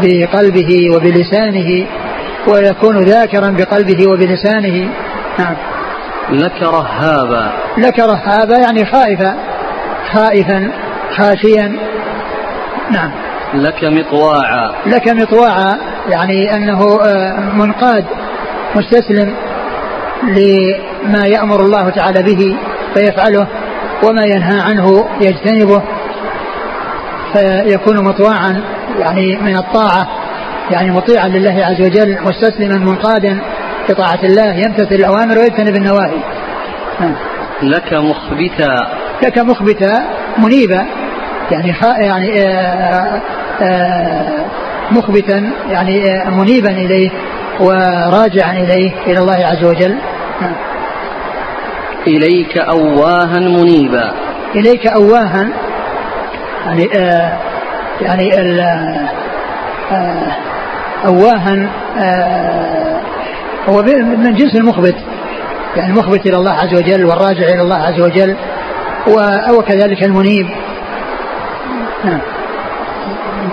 [0.02, 1.86] بقلبه وبلسانه
[2.48, 4.88] ويكون ذاكرا بقلبه وبلسانه.
[5.38, 5.56] نعم.
[6.32, 9.34] لك رهابا لك رهابا يعني خائفا
[10.12, 10.70] خائفا
[11.16, 11.76] خاشيا
[12.90, 13.10] نعم.
[13.54, 14.72] لك مطواعا.
[14.86, 18.04] لك مطواعا يعني أنه آه، منقاد
[18.74, 19.34] مستسلم
[20.22, 22.56] لما يأمر الله تعالى به
[22.94, 23.46] فيفعله
[24.02, 25.82] وما ينهى عنه يجتنبه
[27.32, 28.62] فيكون مطواعا
[28.98, 30.08] يعني من الطاعة
[30.70, 33.40] يعني مطيعا لله عز وجل مستسلما منقادا.
[33.90, 36.18] بطاعة الله يمتثل الأوامر ويجتنب النواهي
[37.00, 37.14] نعم.
[37.62, 38.86] لك مخبتا
[39.22, 40.04] لك مخبتا
[40.38, 40.86] منيبا
[41.50, 43.20] يعني يعني آه،
[43.62, 44.44] آه،
[44.90, 47.10] مخبتا يعني آه، منيبا إليه
[47.60, 49.96] وراجعا إليه إلى الله عز وجل
[50.40, 50.52] نعم.
[52.06, 54.12] إليك أواها منيبا
[54.54, 55.48] إليك أواها
[56.66, 57.38] يعني آه
[58.00, 58.34] يعني
[59.92, 60.36] آه
[61.06, 62.99] أواها آه
[63.68, 63.82] هو
[64.16, 64.96] من جنس المخبت.
[65.76, 68.36] يعني المخبت إلى الله عز وجل والراجع إلى الله عز وجل
[69.58, 70.46] وكذلك المنيب.
[72.04, 72.20] نعم.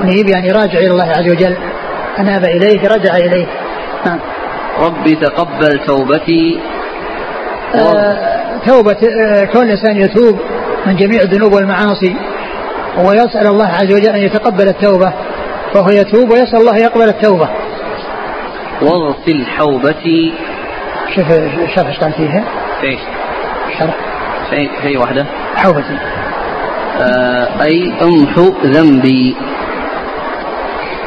[0.01, 1.57] منيب يعني راجع إلى الله عز وجل.
[2.19, 3.47] أناب إليه رجع إليه.
[4.05, 4.19] نعم.
[4.79, 6.59] ربي تقبل توبتي.
[7.75, 10.39] آه توبة آه، كون الإنسان يتوب
[10.85, 12.15] من جميع الذنوب والمعاصي
[12.97, 15.13] ويسأل الله عز وجل أن يتقبل التوبة
[15.73, 17.49] فهو يتوب ويسأل الله يقبل التوبة.
[18.81, 20.33] واغسل حوبتي
[21.15, 22.43] شوف الشرح إيش فيها؟
[22.83, 22.99] إيش؟
[23.73, 23.95] الشرح
[24.49, 25.25] في في واحدة.
[25.55, 25.97] حوبتي
[27.01, 29.35] آه أي أمحو ذنبي.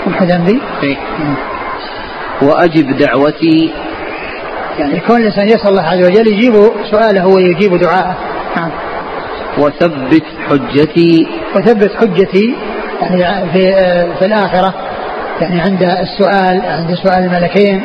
[0.06, 0.96] امحو ذنبي؟ إيه.
[2.42, 3.72] وأجب دعوتي.
[4.78, 6.54] يعني كون الانسان يسأل الله عز وجل يجيب
[6.90, 8.16] سؤاله ويجيب دعاءه.
[8.56, 8.70] نعم.
[9.58, 11.26] وثبت حجتي.
[11.56, 12.56] وثبت حجتي
[13.00, 13.72] يعني في
[14.18, 14.74] في الآخرة.
[15.40, 17.82] يعني عند السؤال عند سؤال الملكين.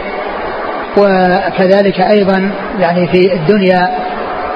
[0.97, 3.89] وكذلك أيضا يعني في الدنيا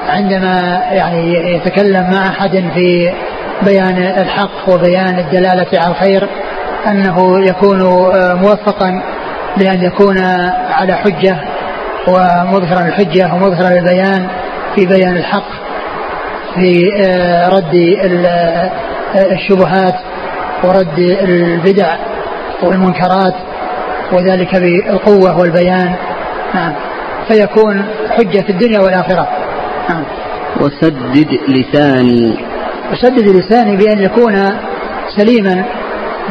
[0.08, 3.12] عندما يعني يتكلم مع أحد في
[3.62, 6.28] بيان الحق وبيان الدلالة على الخير
[6.86, 7.82] أنه يكون
[8.42, 9.02] موفقا
[9.56, 10.18] بأن يكون
[10.70, 11.36] على حجة
[12.08, 14.26] ومظهرا الحجة ومظهرا البيان
[14.74, 15.48] في بيان الحق
[16.54, 17.74] في آه، رد
[18.26, 18.70] آه،
[19.32, 19.94] الشبهات
[20.64, 21.96] ورد البدع.
[22.62, 23.34] والمنكرات
[24.12, 25.94] وذلك بالقوة والبيان.
[26.54, 26.72] نعم.
[27.28, 29.28] فيكون حجة في الدنيا والآخرة.
[29.88, 30.04] نعم.
[30.60, 32.36] وسدد لساني.
[32.92, 34.34] وسدد لساني بأن يكون
[35.16, 35.64] سليما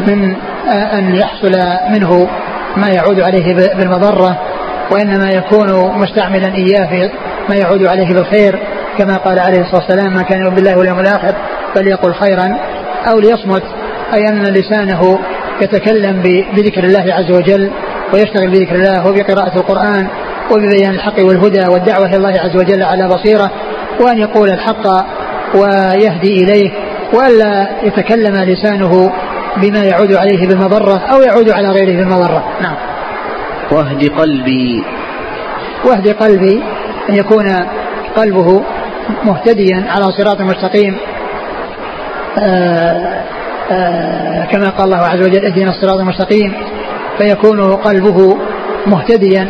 [0.08, 0.36] من
[0.70, 1.52] أن يحصل
[1.92, 2.30] منه
[2.78, 4.38] ما يعود عليه بالمضرة
[4.92, 7.10] وإنما يكون مستعملا إياه في
[7.50, 8.60] ما يعود عليه بالخير
[8.98, 11.36] كما قال عليه الصلاة والسلام ما كان يؤمن بالله واليوم الآخر
[11.76, 12.58] فليقل خيرا
[13.12, 13.64] أو ليصمت.
[14.14, 15.20] أي أن لسانه
[15.62, 16.22] يتكلم
[16.56, 17.72] بذكر الله عز وجل
[18.14, 20.08] ويشتغل بذكر الله وبقراءة القرآن
[20.52, 23.52] وببيان الحق والهدى والدعوة إلى الله عز وجل على بصيرة
[24.02, 24.88] وأن يقول الحق
[25.56, 26.72] ويهدي إليه
[27.14, 29.12] وألا يتكلم لسانه
[29.58, 32.44] بما يعود عليه بالمضرة أو يعود على غيره بالمضرة.
[32.62, 32.76] نعم.
[33.72, 34.84] واهد قلبي.
[35.86, 36.64] واهد قلبي
[37.10, 37.46] أن يكون
[38.16, 38.64] قلبه
[39.24, 40.98] مهتديا على صراط مستقيم.
[42.40, 43.24] آآ
[44.52, 46.54] كما قال الله عز وجل اهدنا الصراط المستقيم
[47.18, 48.38] فيكون قلبه
[48.88, 49.48] مهتديا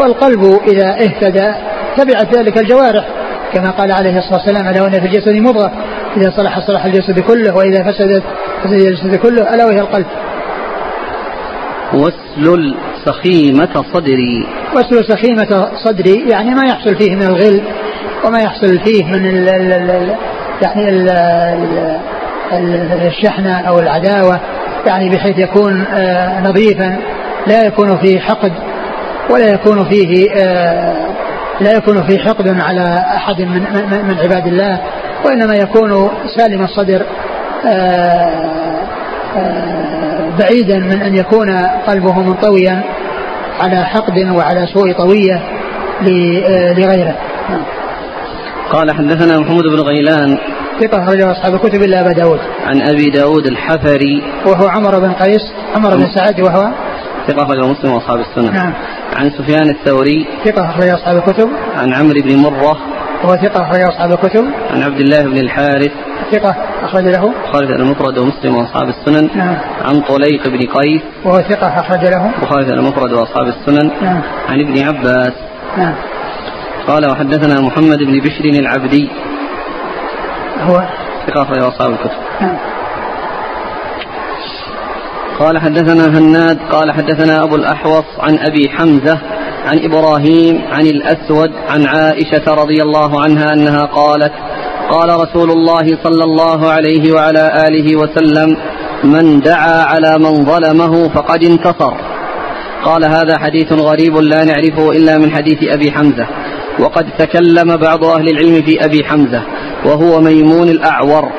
[0.00, 1.52] والقلب إذا اهتدى
[1.96, 3.04] تبعت ذلك الجوارح
[3.52, 5.72] كما قال عليه الصلاة والسلام ألا وأن في الجسد مضغة
[6.16, 8.22] إذا صلح صلح الجسد كله وإذا فسدت
[8.64, 10.06] فسد الجسد كله ألا وهي القلب.
[11.94, 14.46] واسلل سخيمة صدري.
[14.76, 17.62] واسلل سخيمة صدري يعني ما يحصل فيه من الغل
[18.24, 20.14] وما يحصل فيه من ال ال ال
[20.62, 22.00] يعني ال ال
[22.52, 24.40] الشحنة أو العداوة
[24.86, 26.96] يعني بحيث يكون آه، نظيفا
[27.46, 28.52] لا يكون فيه حقد
[29.30, 30.94] ولا يكون فيه آه،
[31.60, 33.62] لا يكون فيه حقد على أحد من,
[34.08, 34.80] من عباد الله
[35.24, 37.02] وإنما يكون سالم الصدر
[37.66, 38.58] آه،
[40.38, 41.50] بعيدا من أن يكون
[41.86, 42.82] قلبه منطويا
[43.60, 45.42] على حقد وعلى سوء طوية
[46.76, 47.14] لغيره
[47.50, 47.62] نعم.
[48.72, 50.38] قال حدثنا محمود بن غيلان
[50.80, 52.40] ثقة أخرجه أصحاب الكتب إلا أبا داود.
[52.66, 54.22] عن أبي داود الحفري.
[54.46, 55.42] وهو عمر بن قيس
[55.76, 56.72] عمر بن سعد وهو
[57.28, 58.52] ثقة أخرجه مسلم وأصحاب السنة.
[58.52, 58.72] نعم.
[59.16, 60.26] عن سفيان الثوري.
[60.44, 61.50] ثقة أخرجه أصحاب الكتب.
[61.76, 62.78] عن عمرو بن مرة.
[63.24, 64.44] وهو ثقة أخرجه أصحاب الكتب.
[64.70, 65.90] عن عبد الله بن الحارث.
[66.32, 67.32] ثقة أخرج له.
[67.52, 69.28] خالد المفرد ومسلم وأصحاب السنن.
[69.36, 69.56] نعم.
[69.84, 71.02] عن طليق بن قيس.
[71.24, 72.30] وهو ثقة أخرج له.
[72.42, 73.90] وخالد المفرد وأصحاب السنن.
[74.02, 74.22] نعم.
[74.48, 75.32] عن ابن عباس.
[75.78, 75.94] نعم.
[76.86, 79.08] قال وحدثنا محمد بن بشر العبدي.
[80.60, 80.82] هو
[81.26, 82.18] ثقة أصحاب الكتب.
[82.40, 82.56] نعم.
[85.38, 89.18] قال حدثنا هناد قال حدثنا أبو الأحوص عن أبي حمزة
[89.66, 94.32] عن إبراهيم عن الأسود عن عائشة رضي الله عنها أنها قالت
[94.90, 98.56] قال رسول الله صلى الله عليه وعلى آله وسلم
[99.04, 101.94] من دعا على من ظلمه فقد انتصر.
[102.84, 106.26] قال هذا حديث غريب لا نعرفه إلا من حديث أبي حمزة.
[106.80, 109.42] وقد تكلم بعض أهل العلم في أبي حمزة
[109.84, 111.32] وهو ميمون الأعور.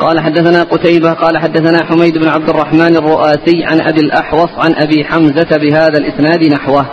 [0.00, 5.04] قال حدثنا قتيبة قال حدثنا حميد بن عبد الرحمن الرؤاسي عن أبي الأحوص عن أبي
[5.04, 6.86] حمزة بهذا الإسناد نحوه.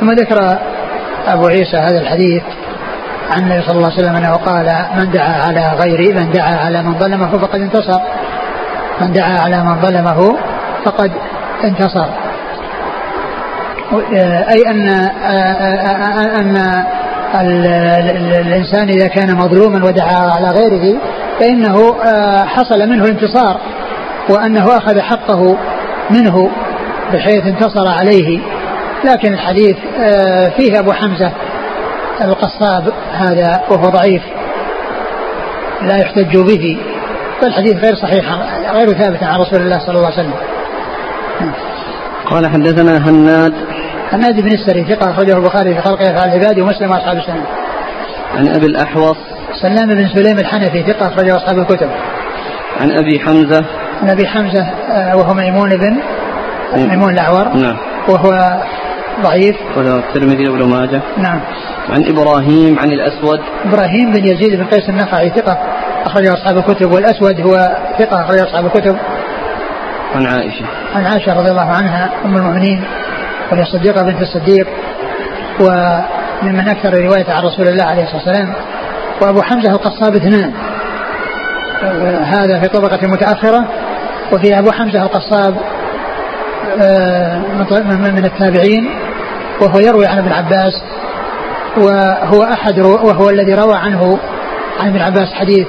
[0.00, 0.58] ثم ذكر
[1.26, 2.42] أبو عيسى هذا الحديث
[3.30, 6.82] عن النبي صلى الله عليه وسلم أنه قال من دعا على غيره من دعا على
[6.82, 8.00] من ظلمه فقد انتصر.
[9.00, 10.36] من دعا على من ظلمه
[10.84, 11.12] فقد
[11.64, 12.06] انتصر.
[13.92, 14.88] أي أن
[16.40, 16.56] أن
[18.46, 21.00] الإنسان إذا كان مظلوما ودعا على غيره
[21.40, 21.94] فإنه
[22.44, 23.60] حصل منه الانتصار
[24.28, 25.56] وأنه أخذ حقه
[26.10, 26.50] منه
[27.12, 28.40] بحيث انتصر عليه.
[29.04, 29.76] لكن الحديث
[30.56, 31.32] فيه أبو حمزة
[32.20, 34.22] القصاب هذا وهو ضعيف
[35.82, 36.78] لا يحتج به
[37.40, 38.24] فالحديث غير صحيح
[38.72, 40.34] غير ثابت عن رسول الله صلى الله عليه وسلم.
[42.26, 43.54] قال حدثنا هناد
[44.12, 47.46] هناد بن السري ثقة أخرجه البخاري في خلق أفعال العباد ومسلم وأصحاب السنة.
[48.36, 49.16] عن أبي الأحوص.
[49.62, 51.90] سلام بن سليم الحنفي ثقة أخرجه أصحاب الكتب.
[52.80, 53.64] عن أبي حمزة.
[54.02, 55.96] عن أبي حمزة آه، وهو ميمون بن
[56.76, 57.48] ميمون الأعور.
[57.48, 57.76] نعم.
[58.08, 58.60] وهو
[59.22, 59.56] ضعيف.
[59.76, 61.02] وله الترمذي وابن ماجه.
[61.18, 61.40] نعم.
[61.90, 63.40] عن إبراهيم عن الأسود.
[63.64, 65.58] إبراهيم بن يزيد بن قيس النخعي ثقة
[66.06, 66.92] أخرجه أصحاب الكتب.
[66.92, 68.96] والأسود هو ثقة أخرجه أصحاب الكتب.
[70.14, 70.64] عن عائشة.
[70.94, 72.84] عن عائشة رضي الله عنها أم المؤمنين.
[73.52, 74.66] وهي الصديقة بنت الصديق
[75.60, 78.54] وممن أكثر رواية عن رسول الله عليه الصلاة والسلام
[79.22, 80.52] وأبو حمزة القصاب اثنان.
[82.24, 83.68] هذا في طبقة متأخرة
[84.32, 85.56] وفي أبو حمزة القصاب
[86.80, 87.38] آه،
[88.12, 88.90] من التابعين
[89.60, 90.82] وهو يروي عن ابن عباس
[91.76, 94.18] وهو أحد وهو الذي روى عنه
[94.80, 95.66] عن ابن عباس حديث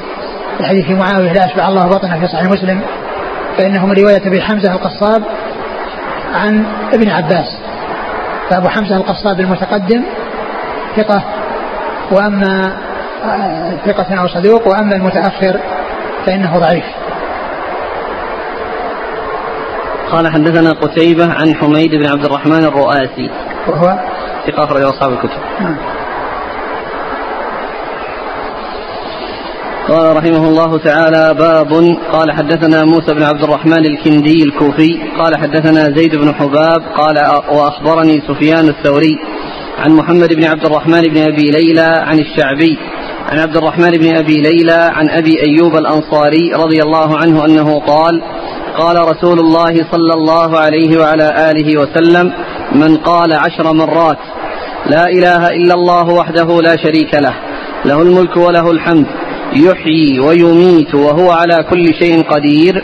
[0.59, 2.81] الحديث في معاوية لا أشبع الله بطنه في صحيح مسلم
[3.57, 5.23] فإنه من رواية أبي حمزة القصاب
[6.33, 7.57] عن ابن عباس.
[8.51, 10.03] فأبو حمزة القصاب المتقدم
[10.95, 11.23] ثقة
[12.11, 12.77] وأما
[13.85, 15.59] ثقة أو صدوق وأما المتأخر
[16.25, 16.85] فإنه ضعيف.
[20.11, 23.29] قال حدثنا قتيبة عن حميد بن عبد الرحمن الرؤاسي.
[23.67, 23.99] وهو
[24.47, 25.39] ثقة أخرج أصحاب الكتب.
[25.59, 25.77] نعم.
[29.87, 35.83] قال رحمه الله تعالى باب قال حدثنا موسى بن عبد الرحمن الكندي الكوفي قال حدثنا
[35.83, 37.17] زيد بن حباب قال
[37.51, 39.17] وأخبرني سفيان الثوري
[39.79, 42.77] عن محمد بن عبد الرحمن بن أبي ليلى عن الشعبي
[43.31, 48.21] عن عبد الرحمن بن أبي ليلى عن أبي أيوب الأنصاري رضي الله عنه أنه قال
[48.77, 52.33] قال رسول الله صلى الله عليه وعلى آله وسلم
[52.71, 54.19] من قال عشر مرات
[54.85, 57.33] لا إله إلا الله وحده لا شريك له
[57.85, 59.05] له الملك وله الحمد
[59.53, 62.83] يحيي ويميت وهو على كل شيء قدير.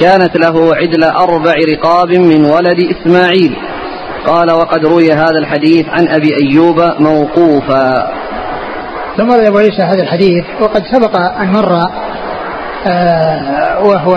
[0.00, 3.56] كانت له عدل أربع رقاب من ولد إسماعيل.
[4.26, 8.12] قال وقد روي هذا الحديث عن أبي أيوب موقوفا.
[9.16, 10.44] ثم روي أبو عيسى هذا الحديث.
[10.60, 11.88] وقد سبق أن مر
[12.86, 14.14] آه وهو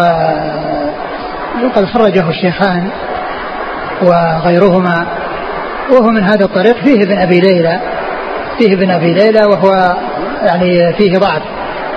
[1.64, 2.89] وقد خرجه الشيخان
[4.02, 5.08] وغيرهما.
[5.91, 6.76] وهو من هذا الطريق.
[6.84, 7.80] فيه ابن أبي ليلى
[8.60, 9.95] فيه ابن أبي ليلى وهو
[10.41, 11.41] يعني فيه ضعف.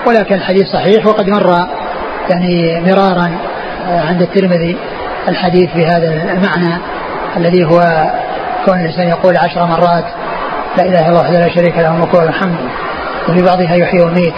[0.07, 1.69] ولكن الحديث صحيح وقد مر
[2.31, 3.39] يعني مرارا
[3.89, 4.77] آه، عند الترمذي
[5.29, 6.81] الحديث بهذا المعنى
[7.37, 8.11] الذي هو
[8.67, 10.05] كون الإنسان يقول عشر مرات
[10.77, 12.59] لا إله إلا الله وحده لا شريك له الملك الحمد
[13.29, 14.35] وفي بعضها يحيي ويميت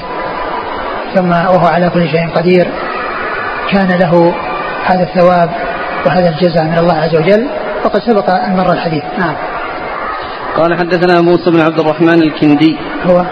[1.14, 2.66] ثم وهو على كل شيء قدير
[3.70, 4.34] كان له
[4.86, 5.50] هذا الثواب
[6.06, 7.46] وهذا الجزاء من الله عز وجل
[7.84, 9.02] وقد سبق أن مر الحديث.
[9.18, 9.34] نعم.
[10.56, 12.76] قال حدثنا موسى بن عبد الرحمن الكندي.
[13.06, 13.24] هو.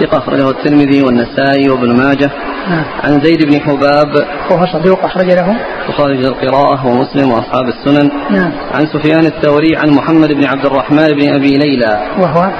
[0.00, 2.30] ثقة أخرجه الترمذي والنسائي وابن ماجه
[2.68, 2.84] نعم.
[3.04, 5.56] عن زيد بن حباب وهو صدوق أخرج له
[5.88, 8.52] وخارج القراءة ومسلم وأصحاب السنن نعم.
[8.74, 12.50] عن سفيان الثوري عن محمد بن عبد الرحمن بن أبي ليلى وهو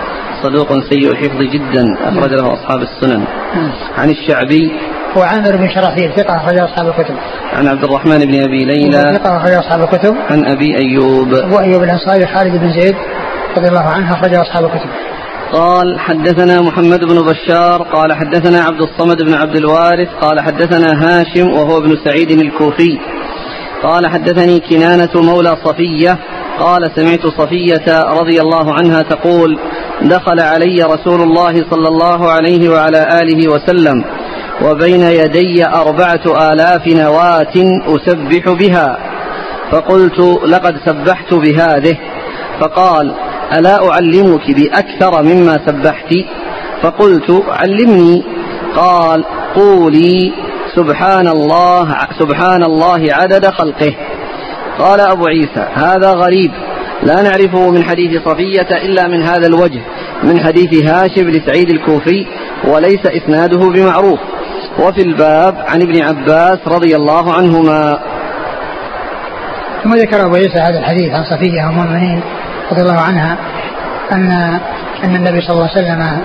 [0.43, 3.25] صدوق سيء الحفظ جدا أخرج له أصحاب السنن
[3.55, 3.73] نعم.
[3.99, 4.73] عن الشعبي
[5.17, 7.15] وعامر بن شراحيل ثقة أخرج أصحاب الكتب.
[7.53, 10.15] عن عبد الرحمن بن أبي ليلى ثقة أخرج أصحاب الكتب.
[10.31, 11.35] عن أبي أيوب.
[11.35, 12.95] أبو أيوب الأنصاري خالد بن زيد
[13.57, 14.91] رضي الله عنه أخرج أصحاب الكتب.
[15.53, 21.49] قال حدثنا محمد بن بشار قال حدثنا عبد الصمد بن عبد الوارث قال حدثنا هاشم
[21.49, 22.99] وهو ابن سعيد الكوفي.
[23.83, 26.19] قال حدثني كنانة مولى صفية
[26.59, 29.59] قال سمعت صفية رضي الله عنها تقول
[30.03, 34.05] دخل علي رسول الله صلى الله عليه وعلى آله وسلم
[34.63, 38.99] وبين يدي أربعة آلاف نواة أسبح بها
[39.73, 41.99] فقلت لقد سبحت بهذه
[42.61, 43.15] فقال
[43.53, 46.15] ألا أعلمك بأكثر مما سبحت؟
[46.83, 48.25] فقلت علمني.
[48.77, 49.25] قال
[49.55, 50.33] قولي
[50.75, 53.95] سبحان الله سبحان الله عدد خلقه.
[54.79, 56.51] قال أبو عيسى هذا غريب.
[57.03, 59.81] لا نعرفه من حديث صفية إلا من هذا الوجه
[60.23, 62.27] من حديث هاشم بن سعيد الكوفي
[62.65, 64.21] وليس إسناده بمعروف.
[64.79, 67.99] وفي الباب عن ابن عباس رضي الله عنهما.
[69.85, 72.23] ثم ذكر أبو عيسى هذا الحديث عن صفية أم المؤمنين
[72.73, 73.37] رضي الله عنها
[74.13, 74.31] أن
[75.05, 76.23] أن النبي صلى الله عليه وسلم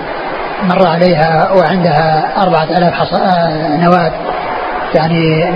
[0.62, 4.12] مر عليها وعندها أربعة ألاف آه، نواة
[4.94, 5.48] يعني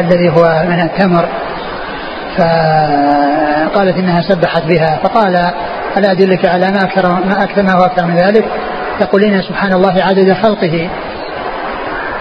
[0.00, 1.28] الذي هو من التمر.
[2.36, 4.98] فقالت إنها سبحت بها.
[5.02, 5.52] فقال
[5.96, 8.44] ألا أدلك على ما أكثر ما أكثر ما هو أكثر من ذلك؟
[9.00, 10.88] تقولين سبحان الله عدد خلقه.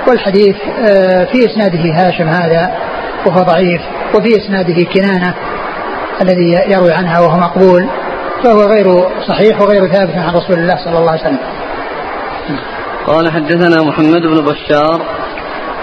[0.08, 0.56] والحديث
[0.90, 2.72] آه، في إسناده هاشم هذا
[3.26, 3.82] وهو ضعيف
[4.16, 5.34] وفي إسناده كنانة
[6.22, 7.88] الذي يروي عنها وهو مقبول.
[8.44, 8.86] فهو غير
[9.28, 11.40] صحيح وغير ثابت عن رسول الله صلى الله عليه وسلم.
[13.08, 15.02] قال حدثنا محمد بن بشار.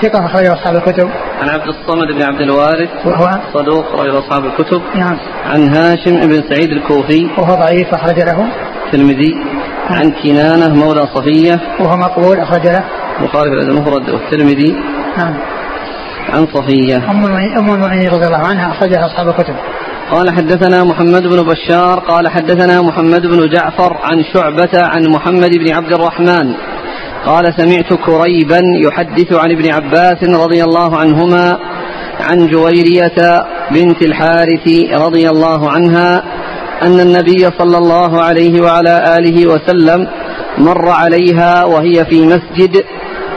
[0.03, 1.11] ثقة أخرجه أصحاب الكتب.
[1.43, 2.89] عن عبد الصمد بن عبد الوارث.
[3.05, 4.83] وهو صدوق أخرج أصحاب الكتب.
[4.95, 5.19] نعم.
[5.47, 7.31] عن هاشم بن سعيد الكوفي.
[7.39, 8.49] وهو ضعيف أخرج له.
[8.87, 9.37] الترمذي
[9.91, 11.61] عن كنانة مولى صفية.
[11.81, 12.85] وهو مقبول أخرج له.
[13.21, 14.77] البخاري في المفرد والترمذي.
[15.19, 15.35] نعم.
[16.35, 16.97] عن صفية.
[16.97, 17.25] أم
[17.75, 19.55] المؤمنين رضي الله عنها أخرجها أصحاب الكتب.
[20.11, 25.73] قال حدثنا محمد بن بشار قال حدثنا محمد بن جعفر عن شعبة عن محمد بن
[25.73, 26.55] عبد الرحمن
[27.27, 31.59] قال سمعت كريبا يحدث عن ابن عباس رضي الله عنهما
[32.21, 36.23] عن جويرية بنت الحارث رضي الله عنها
[36.83, 40.09] أن النبي صلى الله عليه وعلى آله وسلم
[40.59, 42.85] مر عليها وهي في مسجد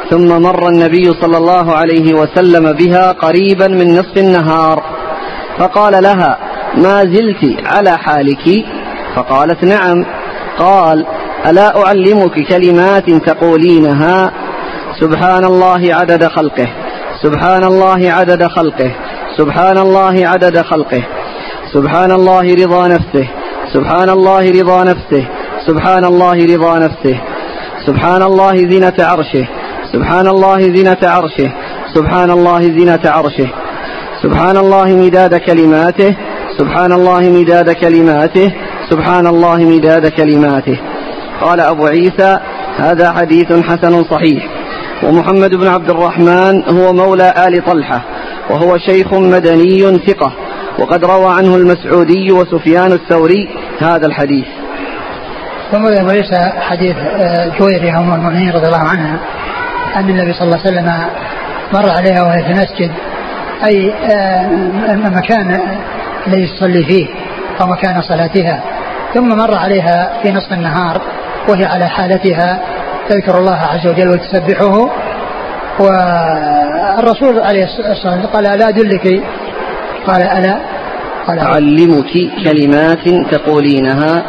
[0.10, 4.84] ثم مر النبي صلى الله عليه وسلم بها قريبا من نصف النهار
[5.60, 8.66] فقال لها ما زلت على حالك
[9.16, 10.06] فقالت نعم
[10.60, 11.06] قال
[11.46, 14.32] الا اعلمك كلمات تقولينها
[15.00, 16.68] سبحان الله عدد خلقه
[17.24, 18.92] سبحان الله عدد خلقه
[19.38, 21.04] سبحان الله عدد خلقه
[21.74, 23.28] سبحان الله رضا نفسه
[23.74, 25.28] سبحان الله رضا نفسه
[25.68, 27.22] سبحان الله رضا نفسه
[27.86, 29.48] سبحان الله زنة عرشه
[29.94, 31.52] سبحان الله زنة عرشه
[31.96, 33.50] سبحان الله زنة عرشه
[34.24, 36.16] سبحان الله مداد كلماته
[36.58, 38.54] سبحان الله مداد كلماته
[38.90, 40.80] سبحان الله مداد كلماته.
[41.42, 42.40] قال أبو عيسى
[42.78, 44.48] هذا حديث حسن صحيح.
[45.04, 48.02] ومحمد بن عبد الرحمن هو مولى آل طلحة
[48.50, 50.34] وهو شيخ مدني ثقة.
[50.80, 53.50] وقد روى عنه المسعودي وسفيان الثوري
[53.80, 54.46] هذا الحديث.
[55.72, 59.20] ثم أبو عيسى حديث آه، جويرية أم المؤمنين رضي الله عنها
[59.96, 60.88] أن النبي صلى الله عليه وسلم
[61.74, 62.92] مر عليها وهي في المسجد
[63.66, 64.50] أي آه،
[66.28, 67.08] الذي تصلي فيه
[67.62, 68.64] أو مكان صلاتها.
[69.14, 71.02] ثم مر عليها في نصف النهار
[71.50, 72.62] وهي على حالتها.
[73.10, 74.90] تذكر الله عز وجل وتسبحه.
[75.80, 79.24] والرسول عليه الصلاة والسلام قال ألا أدلك؟
[80.08, 80.60] قال ألا.
[81.28, 82.14] قال أعلمك
[82.44, 84.24] كلمات تقولينها.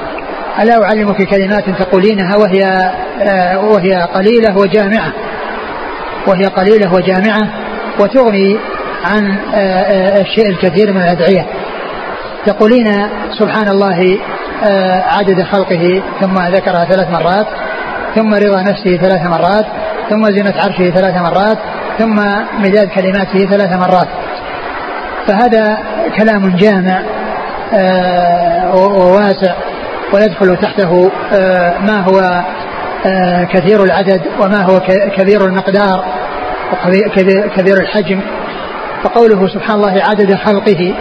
[0.63, 5.13] ألا أعلمك كلمات تقولينها وهي آه، وهي قليلة وجامعة.
[6.27, 7.49] وهي قليلة وجامعة
[8.01, 8.59] وتغني
[9.05, 11.47] عن آه، آه، الشيء الكثير من الأدعية.
[12.47, 14.19] تقولين سبحان الله
[15.07, 17.47] عدد خلقه ثم ذكرها ثلاث مرات
[18.15, 19.67] ثم رضا نفسه ثلاث مرات
[20.11, 21.59] ثم زنة عرشه ثلاث مرات
[21.99, 22.17] ثم
[22.59, 24.09] مداد كلماته ثلاث مرات.
[25.27, 25.79] فهذا
[26.17, 27.03] كلام جامع
[28.75, 29.55] وواسع
[30.13, 32.45] ويدخل تحته آه، ما هو
[33.07, 34.81] آه، كثير العدد وما هو
[35.17, 36.05] كبير المقدار
[36.73, 38.21] وكبير الحجم.
[39.03, 40.95] فقوله سبحان الله عدد خلقه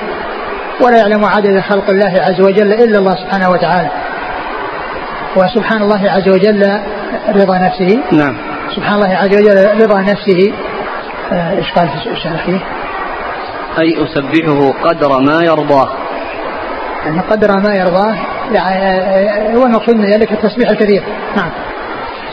[0.82, 3.90] ولا يعلم عدد خلق الله عز وجل إلا الله سبحانه وتعالى.
[5.36, 6.80] وسبحان الله عز وجل
[7.30, 8.00] رضا نفسه.
[8.12, 8.38] نعم.
[8.76, 10.54] سبحان الله عز وجل رضا نفسه.
[11.32, 12.48] آه، إيش قال في الشرح
[13.80, 15.90] أي أسبحه قدر ما يرضاه.
[17.06, 18.16] يعني قدر ما يرضاه
[18.52, 21.04] يعني هو المقصود من ذلك التسبيح الكثير
[21.36, 21.50] نعم.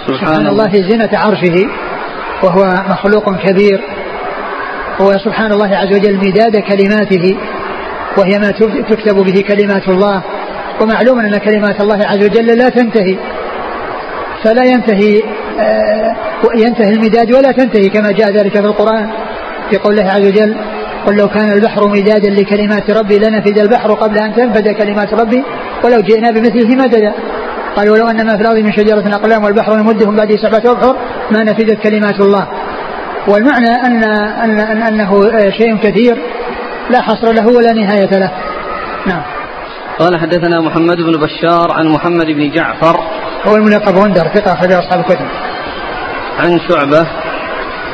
[0.06, 0.70] سبحان, سبحان الله.
[0.70, 1.68] زينة عرشه
[2.42, 3.80] وهو مخلوق كبير.
[5.00, 7.36] وسبحان الله عز وجل مداد كلماته.
[8.16, 8.50] وهي ما
[8.90, 10.22] تكتب به كلمات الله
[10.80, 13.18] ومعلوم أن كلمات الله عز وجل لا تنتهي.
[14.44, 15.22] فلا ينتهي
[15.60, 16.16] آه،
[16.54, 19.10] ينتهي المداد ولا تنتهي كما جاء ذلك في القرآن.
[19.70, 20.56] في قول الله عز وجل
[21.06, 25.44] قل لو كان البحر مدادا لكلمات ربي لنفد البحر قبل أن تنفد كلمات ربي
[25.84, 27.12] ولو جئنا بمثله مددا
[27.76, 30.96] قال ولو أن ما في الأرض من شجرة أقلام والبحر يمدهم بعد سبعة أبحر
[31.30, 32.48] ما نفدت كلمات الله.
[33.28, 35.20] والمعنى أن, أن, أن أنه
[35.58, 36.22] شيء كثير.
[36.90, 38.30] لا حصر له ولا نهاية له
[39.06, 39.22] نعم
[39.98, 43.00] قال حدثنا محمد بن بشار عن محمد بن جعفر
[43.46, 45.26] هو الملقب وندر ثقة أخرج أصحاب الكتب
[46.38, 47.06] عن شعبة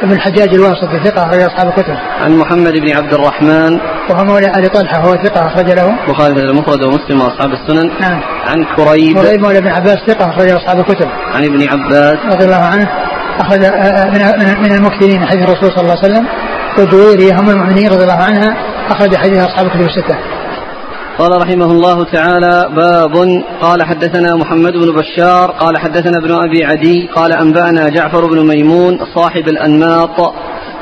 [0.02, 1.96] ابن الحجاج الواسطي ثقة أخرج أصحاب الكتب.
[2.20, 3.80] عن محمد بن عبد الرحمن
[4.10, 6.04] وهو مولى آل طلحة وهو ثقة أخرج له.
[6.06, 7.90] البخاري المفرد ومسلم وأصحاب السنن.
[8.00, 8.20] نعم.
[8.46, 9.18] عن كريب.
[9.18, 11.08] كريب مولى ابن عباس ثقة أخرج أصحاب الكتب.
[11.34, 12.34] عن ابن عباس.
[12.34, 12.88] رضي الله عنه
[13.40, 16.26] أخرج آه، آه، من من المكثرين حديث الرسول صلى الله عليه وسلم
[16.78, 18.56] وجويرية هم المؤمنين رضي الله عنها
[18.90, 20.18] أخرج حديث أصحاب الكتب الستة.
[21.18, 27.08] قال رحمه الله تعالى باب قال حدثنا محمد بن بشار قال حدثنا ابن أبي عدي
[27.14, 30.34] قال أنبأنا جعفر بن ميمون صاحب الأنماط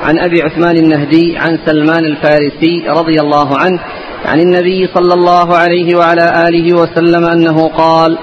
[0.02, 3.78] عن أبي عثمان النهدي عن سلمان الفارسي رضي الله عنه
[4.26, 8.18] عن النبي صلى الله عليه وعلى آله وسلم أنه قال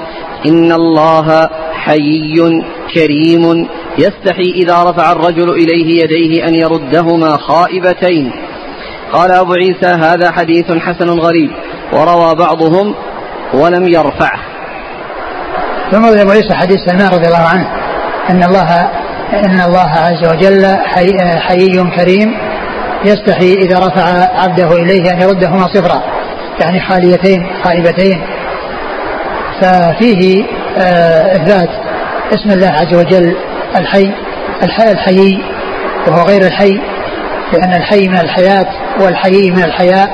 [0.46, 2.64] إن الله حيي
[2.94, 3.68] كريم
[4.00, 8.32] يستحي إذا رفع الرجل إليه يديه أن يردهما خائبتين.
[9.14, 11.52] قال أبو عيسى هذا حديث حسن غريب
[11.94, 12.96] وروى بعضهم
[13.54, 14.40] ولم يرفعه.
[15.92, 17.68] ثم أبو عيسى حديث سلمان رضي الله عنه
[18.30, 18.90] أن الله
[19.34, 22.38] أن الله عز وجل حي, حيي كريم
[23.06, 24.04] يستحي إذا رفع
[24.42, 26.04] عبده إليه أن يردهما صفرا
[26.62, 28.22] يعني خاليتين خائبتين.
[29.62, 30.44] ففيه
[30.78, 31.70] آه، إثبات
[32.34, 33.36] اسم الله عز وجل
[33.76, 34.14] الحي
[34.64, 35.44] الحي الحيي
[36.08, 36.82] وهو غير الحي
[37.54, 38.66] لأن الحي من الحياة
[39.02, 40.10] والحيي من الحياء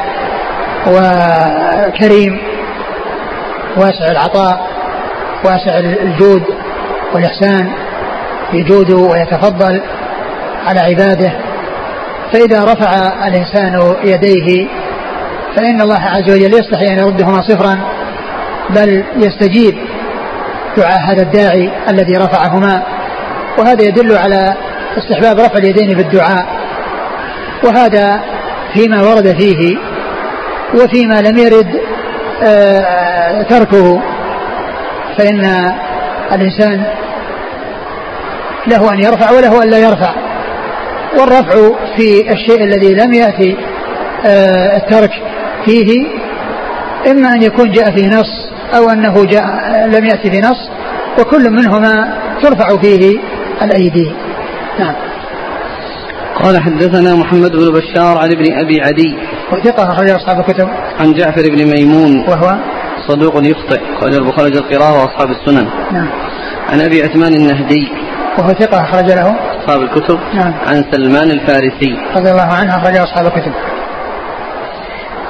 [0.88, 2.40] وكريم
[3.78, 4.68] واسع العطاء
[5.46, 6.44] واسع الجود
[7.14, 7.72] والإحسان
[8.54, 9.82] يجود ويتفضل
[10.66, 11.32] على عباده.
[12.34, 12.90] فإذا رفع
[13.28, 14.68] الإنسان يديه
[15.56, 17.80] فإن الله عز وجل يستحي أن يردهما صفرا
[18.70, 19.76] بل يستجيب
[20.78, 22.84] دعاء هذا الداعي الذي رفعهما.
[23.58, 24.54] وهذا يدل على
[24.98, 26.46] استحباب رفع اليدين بالدعاء.
[27.64, 28.22] وهذا
[28.74, 29.78] فيما ورد فيه
[30.74, 31.82] وفيما لم يرد
[32.44, 34.02] آه، تركه.
[35.18, 35.72] فإن
[36.32, 36.84] الإنسان
[38.68, 40.14] له أن يرفع وله أن لا يرفع.
[41.20, 43.58] والرفع في الشيء الذي لم يأتي
[44.26, 45.12] آه، الترك
[45.66, 46.08] فيه
[47.12, 49.44] إما أن يكون جاء في نص أو أنه جاء
[49.88, 50.70] لم يأتي في نص
[51.20, 53.20] وكل منهما ترفع فيه.
[53.62, 54.12] الأيدي
[54.80, 54.96] نعم.
[56.44, 59.18] قال حدثنا محمد بن بشار عن ابن أبي عدي.
[59.54, 60.68] وثقة أخرج أصحاب الكتب.
[61.00, 62.20] عن جعفر بن ميمون.
[62.28, 62.56] وهو؟
[63.08, 63.80] صدوق يخطئ.
[64.02, 65.68] قال البخاري القراءة وأصحاب السنن.
[65.92, 66.10] نعم.
[66.70, 67.88] عن أبي عثمان النهدي.
[68.38, 69.36] وهو ثقة أخرج له.
[69.60, 70.20] أصحاب الكتب.
[70.34, 70.54] نعم.
[70.68, 71.98] عن سلمان الفارسي.
[72.16, 73.52] رضي الله عنه أخرج أصحاب الكتب.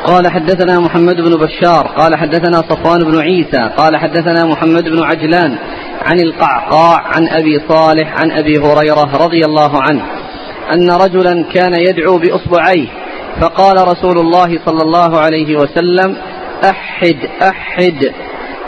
[0.05, 5.57] قال حدثنا محمد بن بشار قال حدثنا صفوان بن عيسى قال حدثنا محمد بن عجلان
[6.05, 10.01] عن القعقاع عن أبي صالح عن أبي هريرة رضي الله عنه
[10.73, 12.87] أن رجلا كان يدعو بأصبعيه
[13.41, 16.15] فقال رسول الله صلى الله عليه وسلم
[16.63, 18.13] أحد أحد.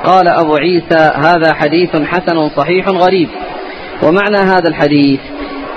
[0.03, 3.29] قال أبو عيسى هذا حديث حسن صحيح غريب.
[4.03, 5.19] ومعنى هذا الحديث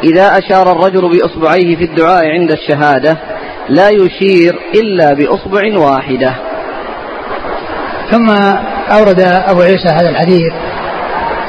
[0.04, 3.16] إذا أشار الرجل بأصبعيه في الدعاء عند الشهادة
[3.68, 6.34] لا يشير إلا بأصبع واحدة.
[8.10, 8.30] ثم
[8.92, 10.52] أورد أبو عيسى هذا الحديث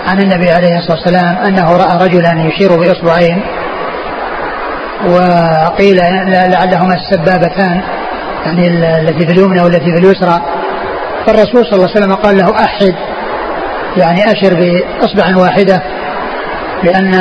[0.08, 3.42] عن النبي عليه الصلاة والسلام أنه رأى رجلا يشير بإصبعين
[5.06, 5.98] وقيل
[6.52, 7.82] لعلهما السبابتان
[8.46, 8.68] يعني
[9.00, 10.42] التي في اليمنى والتي في اليسرى.
[11.26, 12.96] فالرسول صلى الله عليه وسلم قال له أحد
[13.98, 15.82] يعني أشر بإصبع واحدة
[16.84, 17.12] لأن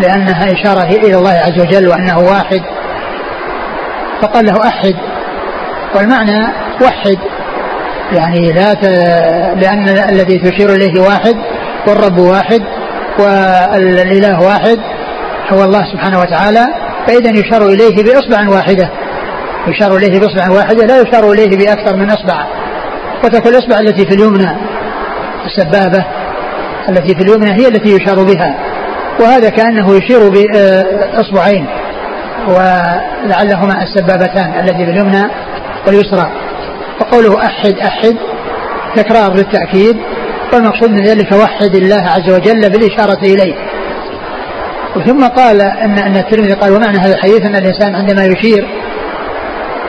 [0.00, 2.62] لأنها إشارة إلى الله عز وجل وأنه واحد.
[4.22, 4.94] فقال له أحد.
[5.96, 6.46] والمعنى
[6.82, 7.18] وحد.
[8.12, 8.84] يعني لا ت...
[9.56, 11.36] لأن الذي تشير إليه واحد
[11.88, 12.62] والرب واحد
[13.18, 14.78] والإله واحد
[15.52, 16.66] هو الله سبحانه وتعالى
[17.06, 18.90] فإذا يشار إليه بإصبع واحدة.
[19.68, 22.46] يشار إليه بإصبع واحدة لا يشار إليه بأكثر من إصبع.
[23.24, 24.56] وتكون الإصبع التي في اليمنى
[25.46, 26.04] السبابة
[26.88, 28.54] التي في اليمنى هي التي يشار بها.
[29.20, 31.66] وهذا كأنه يشير بإصبعين
[32.48, 35.30] ولعلهما السبابتان التي باليمنى
[35.86, 36.30] واليسرى.
[37.00, 38.16] وقوله أحد أحد
[38.96, 39.96] تكرار للتأكيد.
[40.52, 43.54] والمقصود من ذلك وحد الله عز وجل بالإشارة إليه.
[45.06, 48.68] ثم قال أن أن الترمذي قال ومعنى هذا الحديث أن الإنسان عندما يشير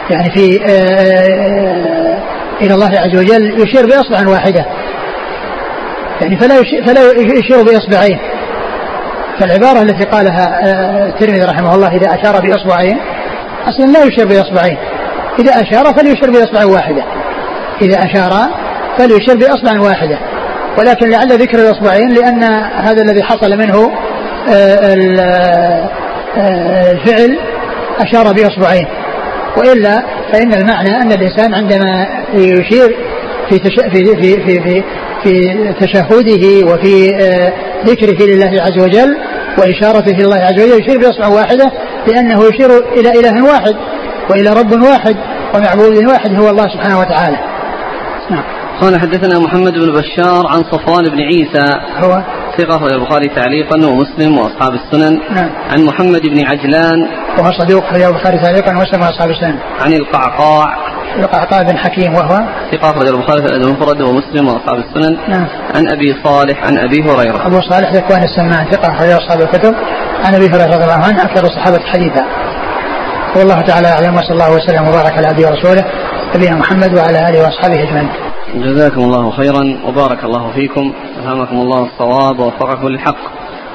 [0.09, 2.17] يعني في آه، آآ
[2.61, 4.65] إلى الله عز وجل يشير بإصبع واحدة.
[6.21, 8.19] يعني فلا يشير, فلا يشير بإصبعين.
[9.39, 12.97] فالعبارة التي قالها آه، الترمذي رحمه الله إذا أشار بإصبعين
[13.67, 14.77] أصلا لا يشير بإصبعين.
[15.39, 17.03] إذا أشار فليشير بإصبع واحدة.
[17.81, 18.33] إذا أشار
[18.97, 20.19] فليشير بإصبع واحدة.
[20.77, 23.91] ولكن لعل ذكر الإصبعين لأن هذا الذي حصل منه
[24.49, 24.75] آه،
[26.37, 27.39] آه، الفعل
[27.99, 28.87] أشار بإصبعين.
[29.57, 32.97] وإلا فإن المعنى أن الإنسان عندما يشير
[33.49, 34.83] في في في في في,
[35.23, 37.07] في تشهده وفي
[37.85, 39.17] ذكره لله عز وجل
[39.57, 41.71] وإشارته إلى الله عز وجل يشير بإصبع واحدة
[42.07, 43.75] لأنه يشير إلى إله واحد
[44.29, 45.15] وإلى رب واحد
[45.55, 47.37] ومعبود واحد هو الله سبحانه وتعالى.
[48.29, 48.43] نعم.
[48.81, 51.79] قال حدثنا محمد بن بشار عن صفوان بن عيسى.
[52.03, 52.23] هو
[52.57, 55.19] ثقة في البخاري تعليقا ومسلم وأصحاب السنن.
[55.35, 55.49] نعم.
[55.71, 57.07] عن محمد بن عجلان.
[57.37, 59.57] وهو صدوق في البخاري تعليقا ومسلم وأصحاب السنن.
[59.81, 60.77] عن القعقاع.
[61.19, 65.17] القعقاع بن حكيم وهو؟ ثقة أخرج البخاري المفرد ومسلم وأصحاب السنن.
[65.29, 65.47] نعم.
[65.75, 67.47] عن أبي صالح عن أبي هريرة.
[67.47, 69.75] أبو صالح ذكوان السمان ثقة أخرج أصحاب الكتب.
[70.25, 72.25] عن أبي هريرة رضي الله عنه أكثر الصحابة حديثا.
[73.35, 75.85] والله تعالى أعلم وصلى الله وسلم وبارك على عبده ورسوله
[76.35, 78.24] نبينا محمد وعلى آله وأصحابه أجمعين.
[78.55, 80.93] جزاكم الله خيرا وبارك الله فيكم.
[81.23, 83.17] ألهمكم الله الصواب ووفقكم للحق.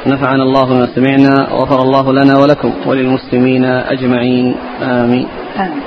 [0.06, 4.54] نفعنا الله بما سمعنا وغفر الله لنا ولكم وللمسلمين أجمعين.
[4.82, 5.26] آمين,
[5.56, 5.82] آمين.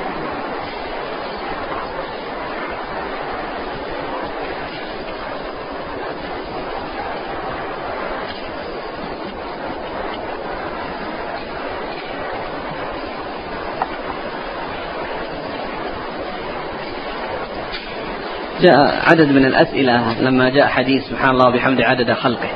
[18.64, 22.50] جاء عدد من الأسئلة لما جاء حديث سبحان الله بحمد عدد خلقه.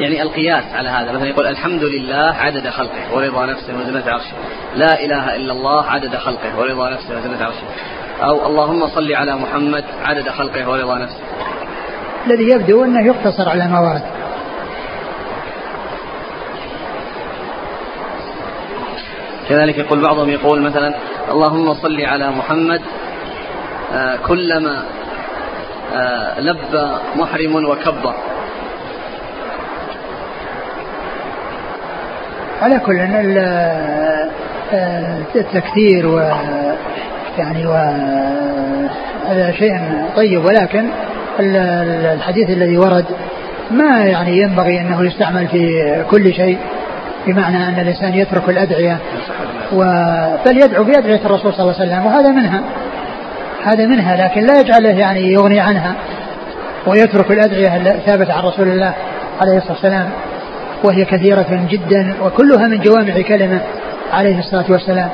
[0.00, 4.34] يعني القياس على هذا مثلا يقول الحمد لله عدد خلقه ورضا نفسه وزنة عرشه.
[4.76, 7.66] لا إله إلا الله عدد خلقه ورضا نفسه وزنة عرشه.
[8.22, 11.20] أو اللهم صل على محمد عدد خلقه ورضا نفسه.
[12.26, 14.02] الذي يبدو أنه يقتصر على ما ورد
[19.48, 20.94] كذلك يقول بعضهم يقول مثلا
[21.30, 22.80] اللهم صل على محمد
[23.92, 24.82] آه، كلما
[25.94, 28.14] آه، لبى محرم وكبر
[32.62, 32.98] على كل
[35.36, 36.18] التكثير و
[37.38, 37.72] يعني و
[39.28, 39.80] هذا شيء
[40.16, 40.86] طيب ولكن
[42.14, 43.04] الحديث الذي ورد
[43.70, 46.58] ما يعني ينبغي إنه يستعمل في كل شيء
[47.26, 48.98] بمعنى أن الإنسان يترك الأدعية
[49.72, 49.82] و
[50.46, 52.62] بل يدعو بأدعية الرسول صلى الله عليه وسلم وهذا منها.
[53.64, 55.94] هذا منها لكن لا يجعله يعني يغني عنها
[56.86, 58.94] ويترك الأدعية الثابته عن رسول الله
[59.40, 60.10] عليه الصلاة والسلام.
[60.84, 63.60] وهي كثيرة جدا وكلها من جوامع كلمة
[64.12, 65.10] عليه الصلاة والسلام.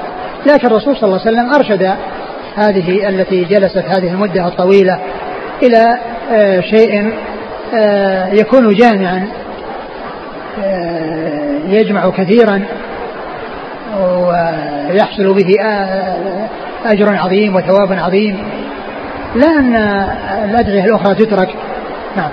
[0.47, 1.97] لكن الرسول صلى الله عليه وسلم أرشد
[2.57, 4.99] هذه التي جلست هذه المدة الطويلة
[5.63, 5.99] إلى
[6.33, 7.13] آه، شيء
[7.75, 9.29] آه، يكون جامعا
[10.65, 12.63] آه، يجمع كثيرا
[14.01, 15.57] ويحصل به
[16.93, 18.39] أجر عظيم وثواب عظيم.
[19.35, 19.75] لا أن
[20.51, 21.49] الأدعية الأخرى تترك.
[22.17, 22.31] نعم.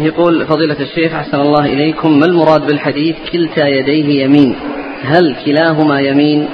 [0.00, 2.18] يقول فضيلة الشيخ أحسن الله إليكم.
[2.18, 4.56] ما المراد بالحديث كلتا يديه يمين؟
[5.04, 6.48] هل كلاهما يمين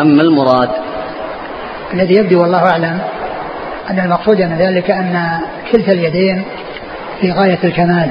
[0.00, 0.70] أم ما المراد؟
[1.94, 2.98] الذي يبدو والله أعلم
[3.90, 5.40] أن المقصود من ذلك أن
[5.72, 6.44] كلتا اليدين
[7.20, 8.10] في غاية الكمال.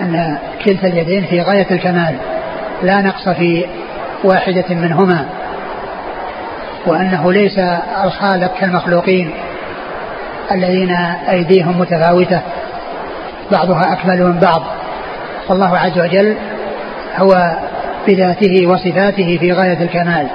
[0.00, 2.16] أن كلتا اليدين في غاية الكمال.
[2.82, 3.66] لا نقص في
[4.24, 5.26] واحدة منهما
[6.86, 7.58] وأنه ليس
[8.04, 9.30] الخالق كالمخلوقين
[10.52, 10.90] الذين
[11.30, 12.40] أيديهم متفاوتة
[13.52, 14.62] بعضها أكمل من بعض.
[15.48, 16.36] فالله عز وجل
[17.16, 17.56] هو
[18.06, 20.26] بذاته وصفاته في غاية الكمال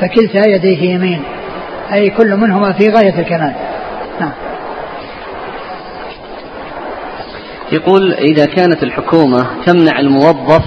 [0.00, 1.22] فكلتا يديه يمين
[1.92, 3.54] أي كل منهما في غاية الكمال.
[4.20, 4.32] نعم.
[7.72, 10.64] يقول إذا كانت الحكومة تمنع الموظف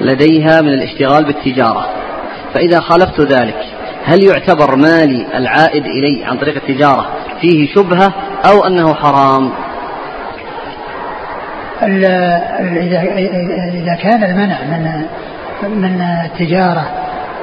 [0.00, 1.86] لديها من الاشتغال بالتجارة.
[2.54, 3.56] فإذا خالفت ذلك
[4.04, 7.06] هل يعتبر مالي العائد إلي عن طريق التجارة
[7.40, 8.12] فيه شبهة
[8.44, 9.50] أو أنه حرام؟
[13.74, 15.04] إذا كان المنع من
[15.62, 16.90] من التجارة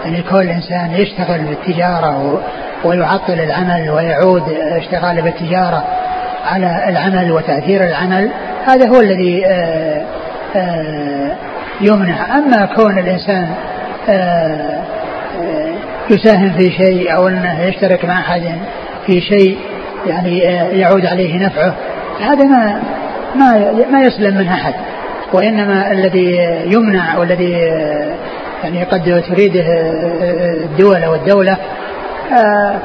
[0.05, 2.41] يعني كل إنسان يشتغل بالتجارة
[2.83, 4.43] ويعطل العمل ويعود
[4.77, 5.83] اشتغاله بالتجارة
[6.45, 8.31] على العمل وتأثير العمل
[8.65, 10.05] هذا هو الذي آه،
[10.55, 11.35] آه،
[11.81, 12.37] يمنع.
[12.37, 13.49] أما كون الإنسان
[14.09, 14.81] آه،
[16.09, 18.41] يساهم في شيء أو أنه يشترك مع أحد
[19.05, 19.57] في شيء
[20.07, 20.37] يعني
[20.79, 21.75] يعود عليه نفعه
[22.21, 22.81] هذا ما
[23.35, 24.73] ما ما يسلم منه أحد.
[25.33, 27.51] وإنما الذي يمنع والذي
[28.63, 29.65] يعني قد تريده
[30.63, 31.57] الدول أو الدولة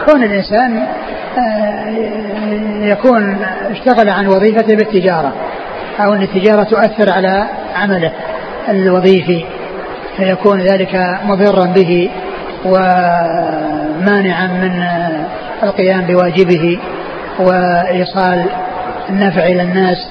[0.07, 0.83] كون الإنسان
[2.81, 3.37] يكون
[3.71, 5.33] اشتغل عن وظيفته بالتجارة
[6.01, 8.13] أو أن التجارة تؤثر على عمله.
[8.69, 9.45] الوظيفي
[10.17, 12.11] فيكون ذلك مضرا به
[12.65, 14.85] ومانعا من
[15.63, 16.79] القيام بواجبه
[17.39, 18.47] وإيصال
[19.09, 20.09] النفع إلى الناس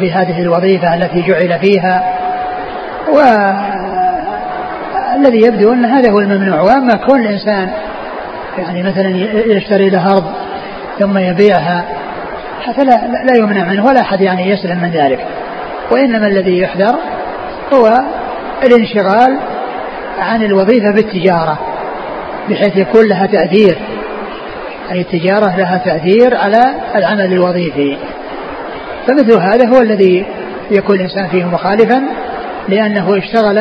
[0.00, 2.18] بهذه الوظيفة التي جعل فيها.
[5.18, 6.60] والذي يبدو أن هذا هو الممنوع.
[6.60, 7.70] وأما كل إنسان
[8.58, 9.08] يعني مثلا
[9.46, 10.24] يشتري له أرض
[10.98, 11.84] ثم يبيعها
[12.76, 15.26] فلا لا يمنع منه ولا أحد يعني يسلم من ذلك.
[15.90, 16.94] وإنما الذي يحذر
[17.74, 18.00] هو
[18.64, 19.38] الانشغال
[20.18, 21.58] عن الوظيفة بالتجارة
[22.50, 23.78] بحيث يكون لها تأثير
[24.92, 26.62] أي التجارة لها تأثير على
[26.94, 27.96] العمل الوظيفي.
[29.06, 30.26] فمثل هذا هو الذي
[30.70, 32.02] يكون الإنسان فيه مخالفا
[32.68, 33.60] لأنه اشتغل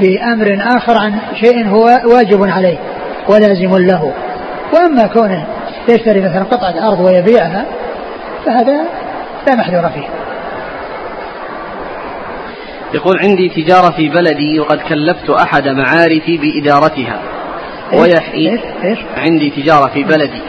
[0.00, 2.78] بأمر آخر عن شيء هو واجب عليه
[3.28, 4.12] ولازم له.
[4.72, 5.46] وأما كونه
[5.88, 7.64] يشتري مثلا قطعة أرض ويبيعها
[8.46, 8.80] فهذا
[9.46, 10.08] لا محذور فيه.
[12.94, 17.20] يقول عندي تجارة في بلدي وقد كلفت أحد معارفي بإدارتها.
[17.92, 18.60] ويحيي
[19.16, 20.42] عندي تجارة في بلدي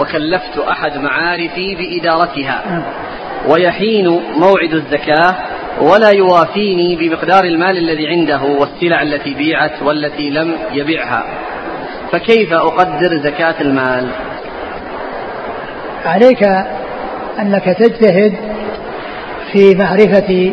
[0.00, 2.82] وكلفت أحد معارفي بإدارتها.
[3.48, 5.34] ويحين موعد الزكاة
[5.80, 11.24] ولا يوافيني بمقدار المال الذي عنده والسلع التي بيعت والتي لم يبعها.
[12.12, 14.10] فكيف أقدر زكاة المال؟
[16.04, 16.42] عليك
[17.38, 18.34] أنك تجتهد
[19.52, 20.52] في معرفة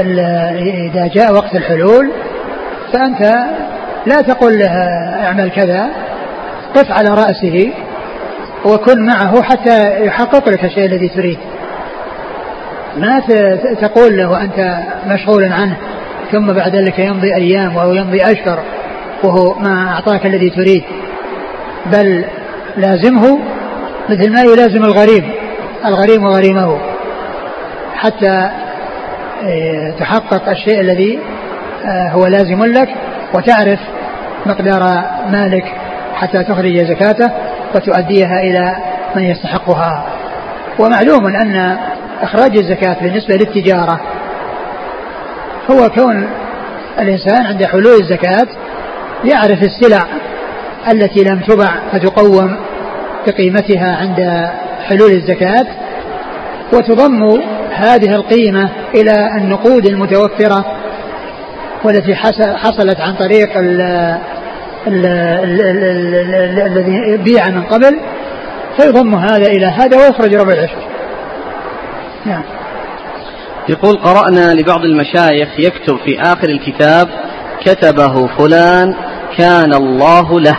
[0.00, 2.10] إذا جاء وقت الحلول
[2.92, 3.22] فأنت
[4.06, 4.72] لا تقول له
[5.24, 5.88] اعمل كذا
[6.74, 7.72] قف على رأسه
[8.64, 11.38] وكن معه حتى يحقق لك الشيء الذي تريد.
[12.96, 13.22] ما
[13.80, 15.76] تقول له أنت مشغول عنه
[16.32, 18.58] ثم بعد ذلك يمضي أيام أو يمضي أشهر
[19.22, 20.84] وهو ما أعطاك الذي تريد.
[21.86, 22.24] بل
[22.76, 23.38] لازمه
[24.08, 25.24] مثل ما يلازم الغريب
[25.86, 26.78] الغريم وغريمه
[27.94, 28.50] حتى
[29.98, 31.18] تحقق الشيء الذي
[31.86, 32.88] آه، هو لازم لك
[33.34, 33.78] وتعرف
[34.46, 35.64] مقدار مالك
[36.14, 37.30] حتى تخرج زكاته
[37.74, 38.76] وتؤديها إلى
[39.16, 40.06] من يستحقها.
[40.78, 41.76] ومعلوم أن
[42.22, 44.00] إخراج الزكاة بالنسبة للتجارة
[45.70, 46.28] هو كون
[46.98, 48.46] الإنسان عند حلول الزكاة
[49.24, 50.06] يعرف السلع
[50.92, 52.56] التي لم تبع فتقوم
[53.26, 54.50] بقيمتها عند
[54.88, 55.66] حلول الزكاة
[56.72, 57.40] وتضم
[57.74, 60.64] هذه القيمة إلى النقود المتوفرة
[61.84, 62.14] والتي
[62.56, 63.48] حصلت عن طريق
[66.36, 68.00] الذي بيع من قبل
[68.76, 70.82] فيضم هذا إلى هذا ويخرج ربع العشر.
[72.26, 72.42] نعم.
[73.68, 77.08] يقول قرأنا لبعض المشايخ يكتب في آخر الكتاب
[77.64, 78.94] كتبه فلان
[79.38, 80.58] كان الله له.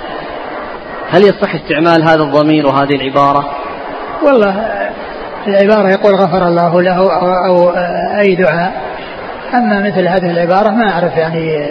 [1.09, 3.55] هل يصح استعمال هذا الضمير وهذه العبارة؟
[4.23, 4.82] والله
[5.47, 7.69] العبارة يقول غفر الله له أو, أو
[8.19, 8.73] أي دعاء.
[9.53, 11.67] أما مثل هذه العبارة ما أعرف يعني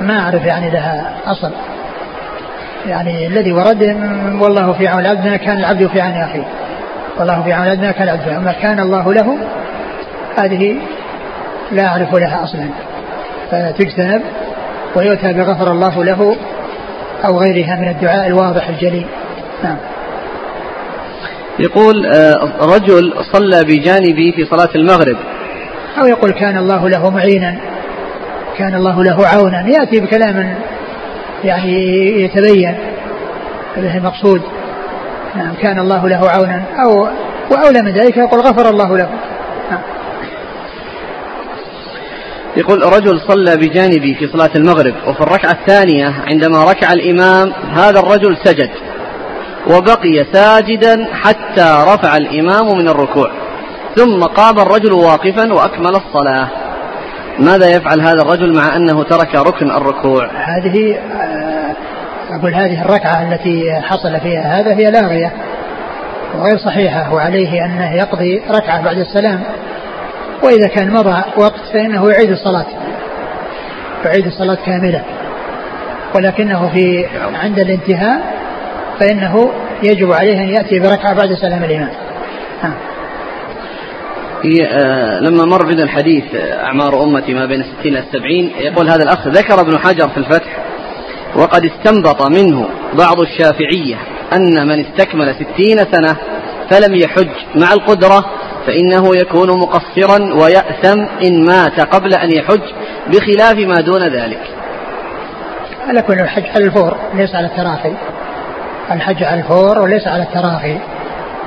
[0.00, 1.52] ما أعرف يعني لها أصل.
[2.86, 3.82] يعني الذي ورد
[4.40, 6.44] والله في عون العبد ما كان العبد في عون أخيه.
[7.18, 9.38] والله في عون العبد ما كان العبد أما كان الله له
[10.38, 10.76] هذه
[11.72, 12.70] لا أعرف لها أصلا.
[13.50, 14.22] فتجتنب
[14.96, 16.36] ويؤتى بغفر الله له
[17.24, 19.06] أو غيرها من الدعاء الواضح الجلي
[19.64, 19.76] نعم.
[21.60, 25.16] يقول آه، رجل صلى بجانبي في صلاة المغرب.
[26.00, 27.56] أو يقول كان الله له معينا
[28.58, 29.68] كان الله له عونا.
[29.68, 30.54] يأتي بكلام
[31.44, 32.74] يعني يتبين
[33.76, 34.42] هذا المقصود.
[35.36, 36.64] نعم كان الله له عونا.
[36.84, 37.08] أو
[37.50, 39.08] وأولى من ذلك يقول غفر الله له.
[39.70, 39.80] نعم.
[42.56, 48.36] يقول رجل صلى بجانبي في صلاة المغرب وفي الركعة الثانية عندما ركع الإمام هذا الرجل
[48.44, 48.70] سجد.
[49.66, 53.30] وبقي ساجدا حتى رفع الإمام من الركوع.
[53.96, 56.48] ثم قام الرجل واقفا وأكمل الصلاة.
[57.38, 61.74] ماذا يفعل هذا الرجل مع أنه ترك ركن الركوع؟ هذه آه،
[62.30, 65.32] أقول هذه الركعة التي حصل فيها هذا هي لاغية
[66.34, 69.42] وغير صحيحة وعليه أنه يقضي ركعة بعد السلام.
[70.42, 72.66] وإذا كان مضى وقت فإنه يعيد الصلاة
[74.04, 75.02] يعيد الصلاة كاملة.
[76.14, 78.39] ولكنه في عند الانتهاء
[79.00, 81.90] فإنه يجب عليه أن يأتي بركعة بعد سلام الإمام.
[84.72, 89.02] آه لما مر بنا الحديث آه، أعمار أمتي ما بين الستين إلى السبعين يقول هذا
[89.02, 90.56] الأخ ذكر ابن حجر في الفتح
[91.36, 93.96] وقد استنبط منه بعض الشافعية
[94.32, 96.16] أن من استكمل ستين سنة
[96.70, 98.24] فلم يحج مع القدرة
[98.66, 102.62] فإنه يكون مقصرا ويأثم إن مات قبل أن يحج
[103.08, 104.42] بخلاف ما دون ذلك.
[105.88, 107.94] على كل الحج على الفور ليس على التراخي
[108.90, 110.78] الحج على الفور وليس على التراخي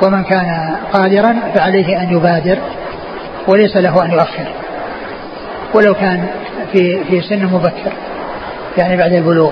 [0.01, 2.57] ومن كان قادرا فعليه أن يبادر
[3.47, 4.47] وليس له أن يؤخر.
[5.73, 6.27] ولو كان
[6.71, 7.93] في في سن مبكر
[8.77, 9.51] يعني بعد البلوغ.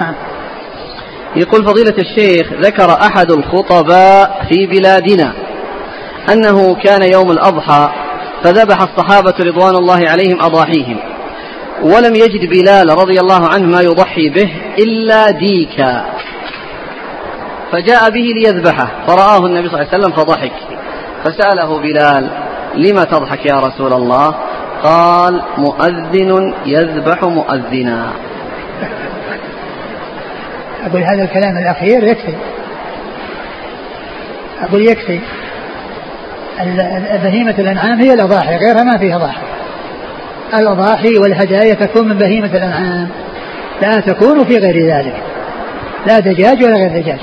[0.00, 0.14] نعم.
[1.36, 5.32] يقول فضيلة الشيخ ذكر أحد الخطباء في بلادنا
[6.32, 7.92] أنه كان يوم الأضحى
[8.44, 10.96] فذبح الصحابة رضوان الله عليهم أضاحيهم.
[11.82, 16.04] ولم يجد بلال رضي الله عنه ما يضحي به إلا ديكا.
[17.72, 18.88] فجاء به ليذبحه.
[19.06, 20.52] فرآه النبي صلى الله عليه وسلم فضحك.
[21.24, 22.28] فسأله بلال
[22.74, 24.34] لم تضحك يا رسول الله؟
[24.82, 28.12] قال مؤذن يذبح مؤذنا.
[30.86, 32.34] أقول هذا الكلام الأخير يكفي.
[34.62, 35.20] أقول يكفي.
[37.22, 39.42] بهيمة الأنعام هي الأضاحي غيرها ما فيها ضاحي
[40.54, 43.08] الأضاحي والهدايا تكون من بهيمة الأنعام.
[43.82, 45.14] لا تكون في غير ذلك.
[46.06, 47.20] لا دجاج ولا غير دجاج.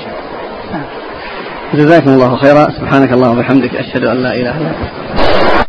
[1.74, 2.70] جزاكم الله خيرا.
[2.70, 5.59] سبحانك اللهم وبحمدك أشهد أن لا إله إلا أنت.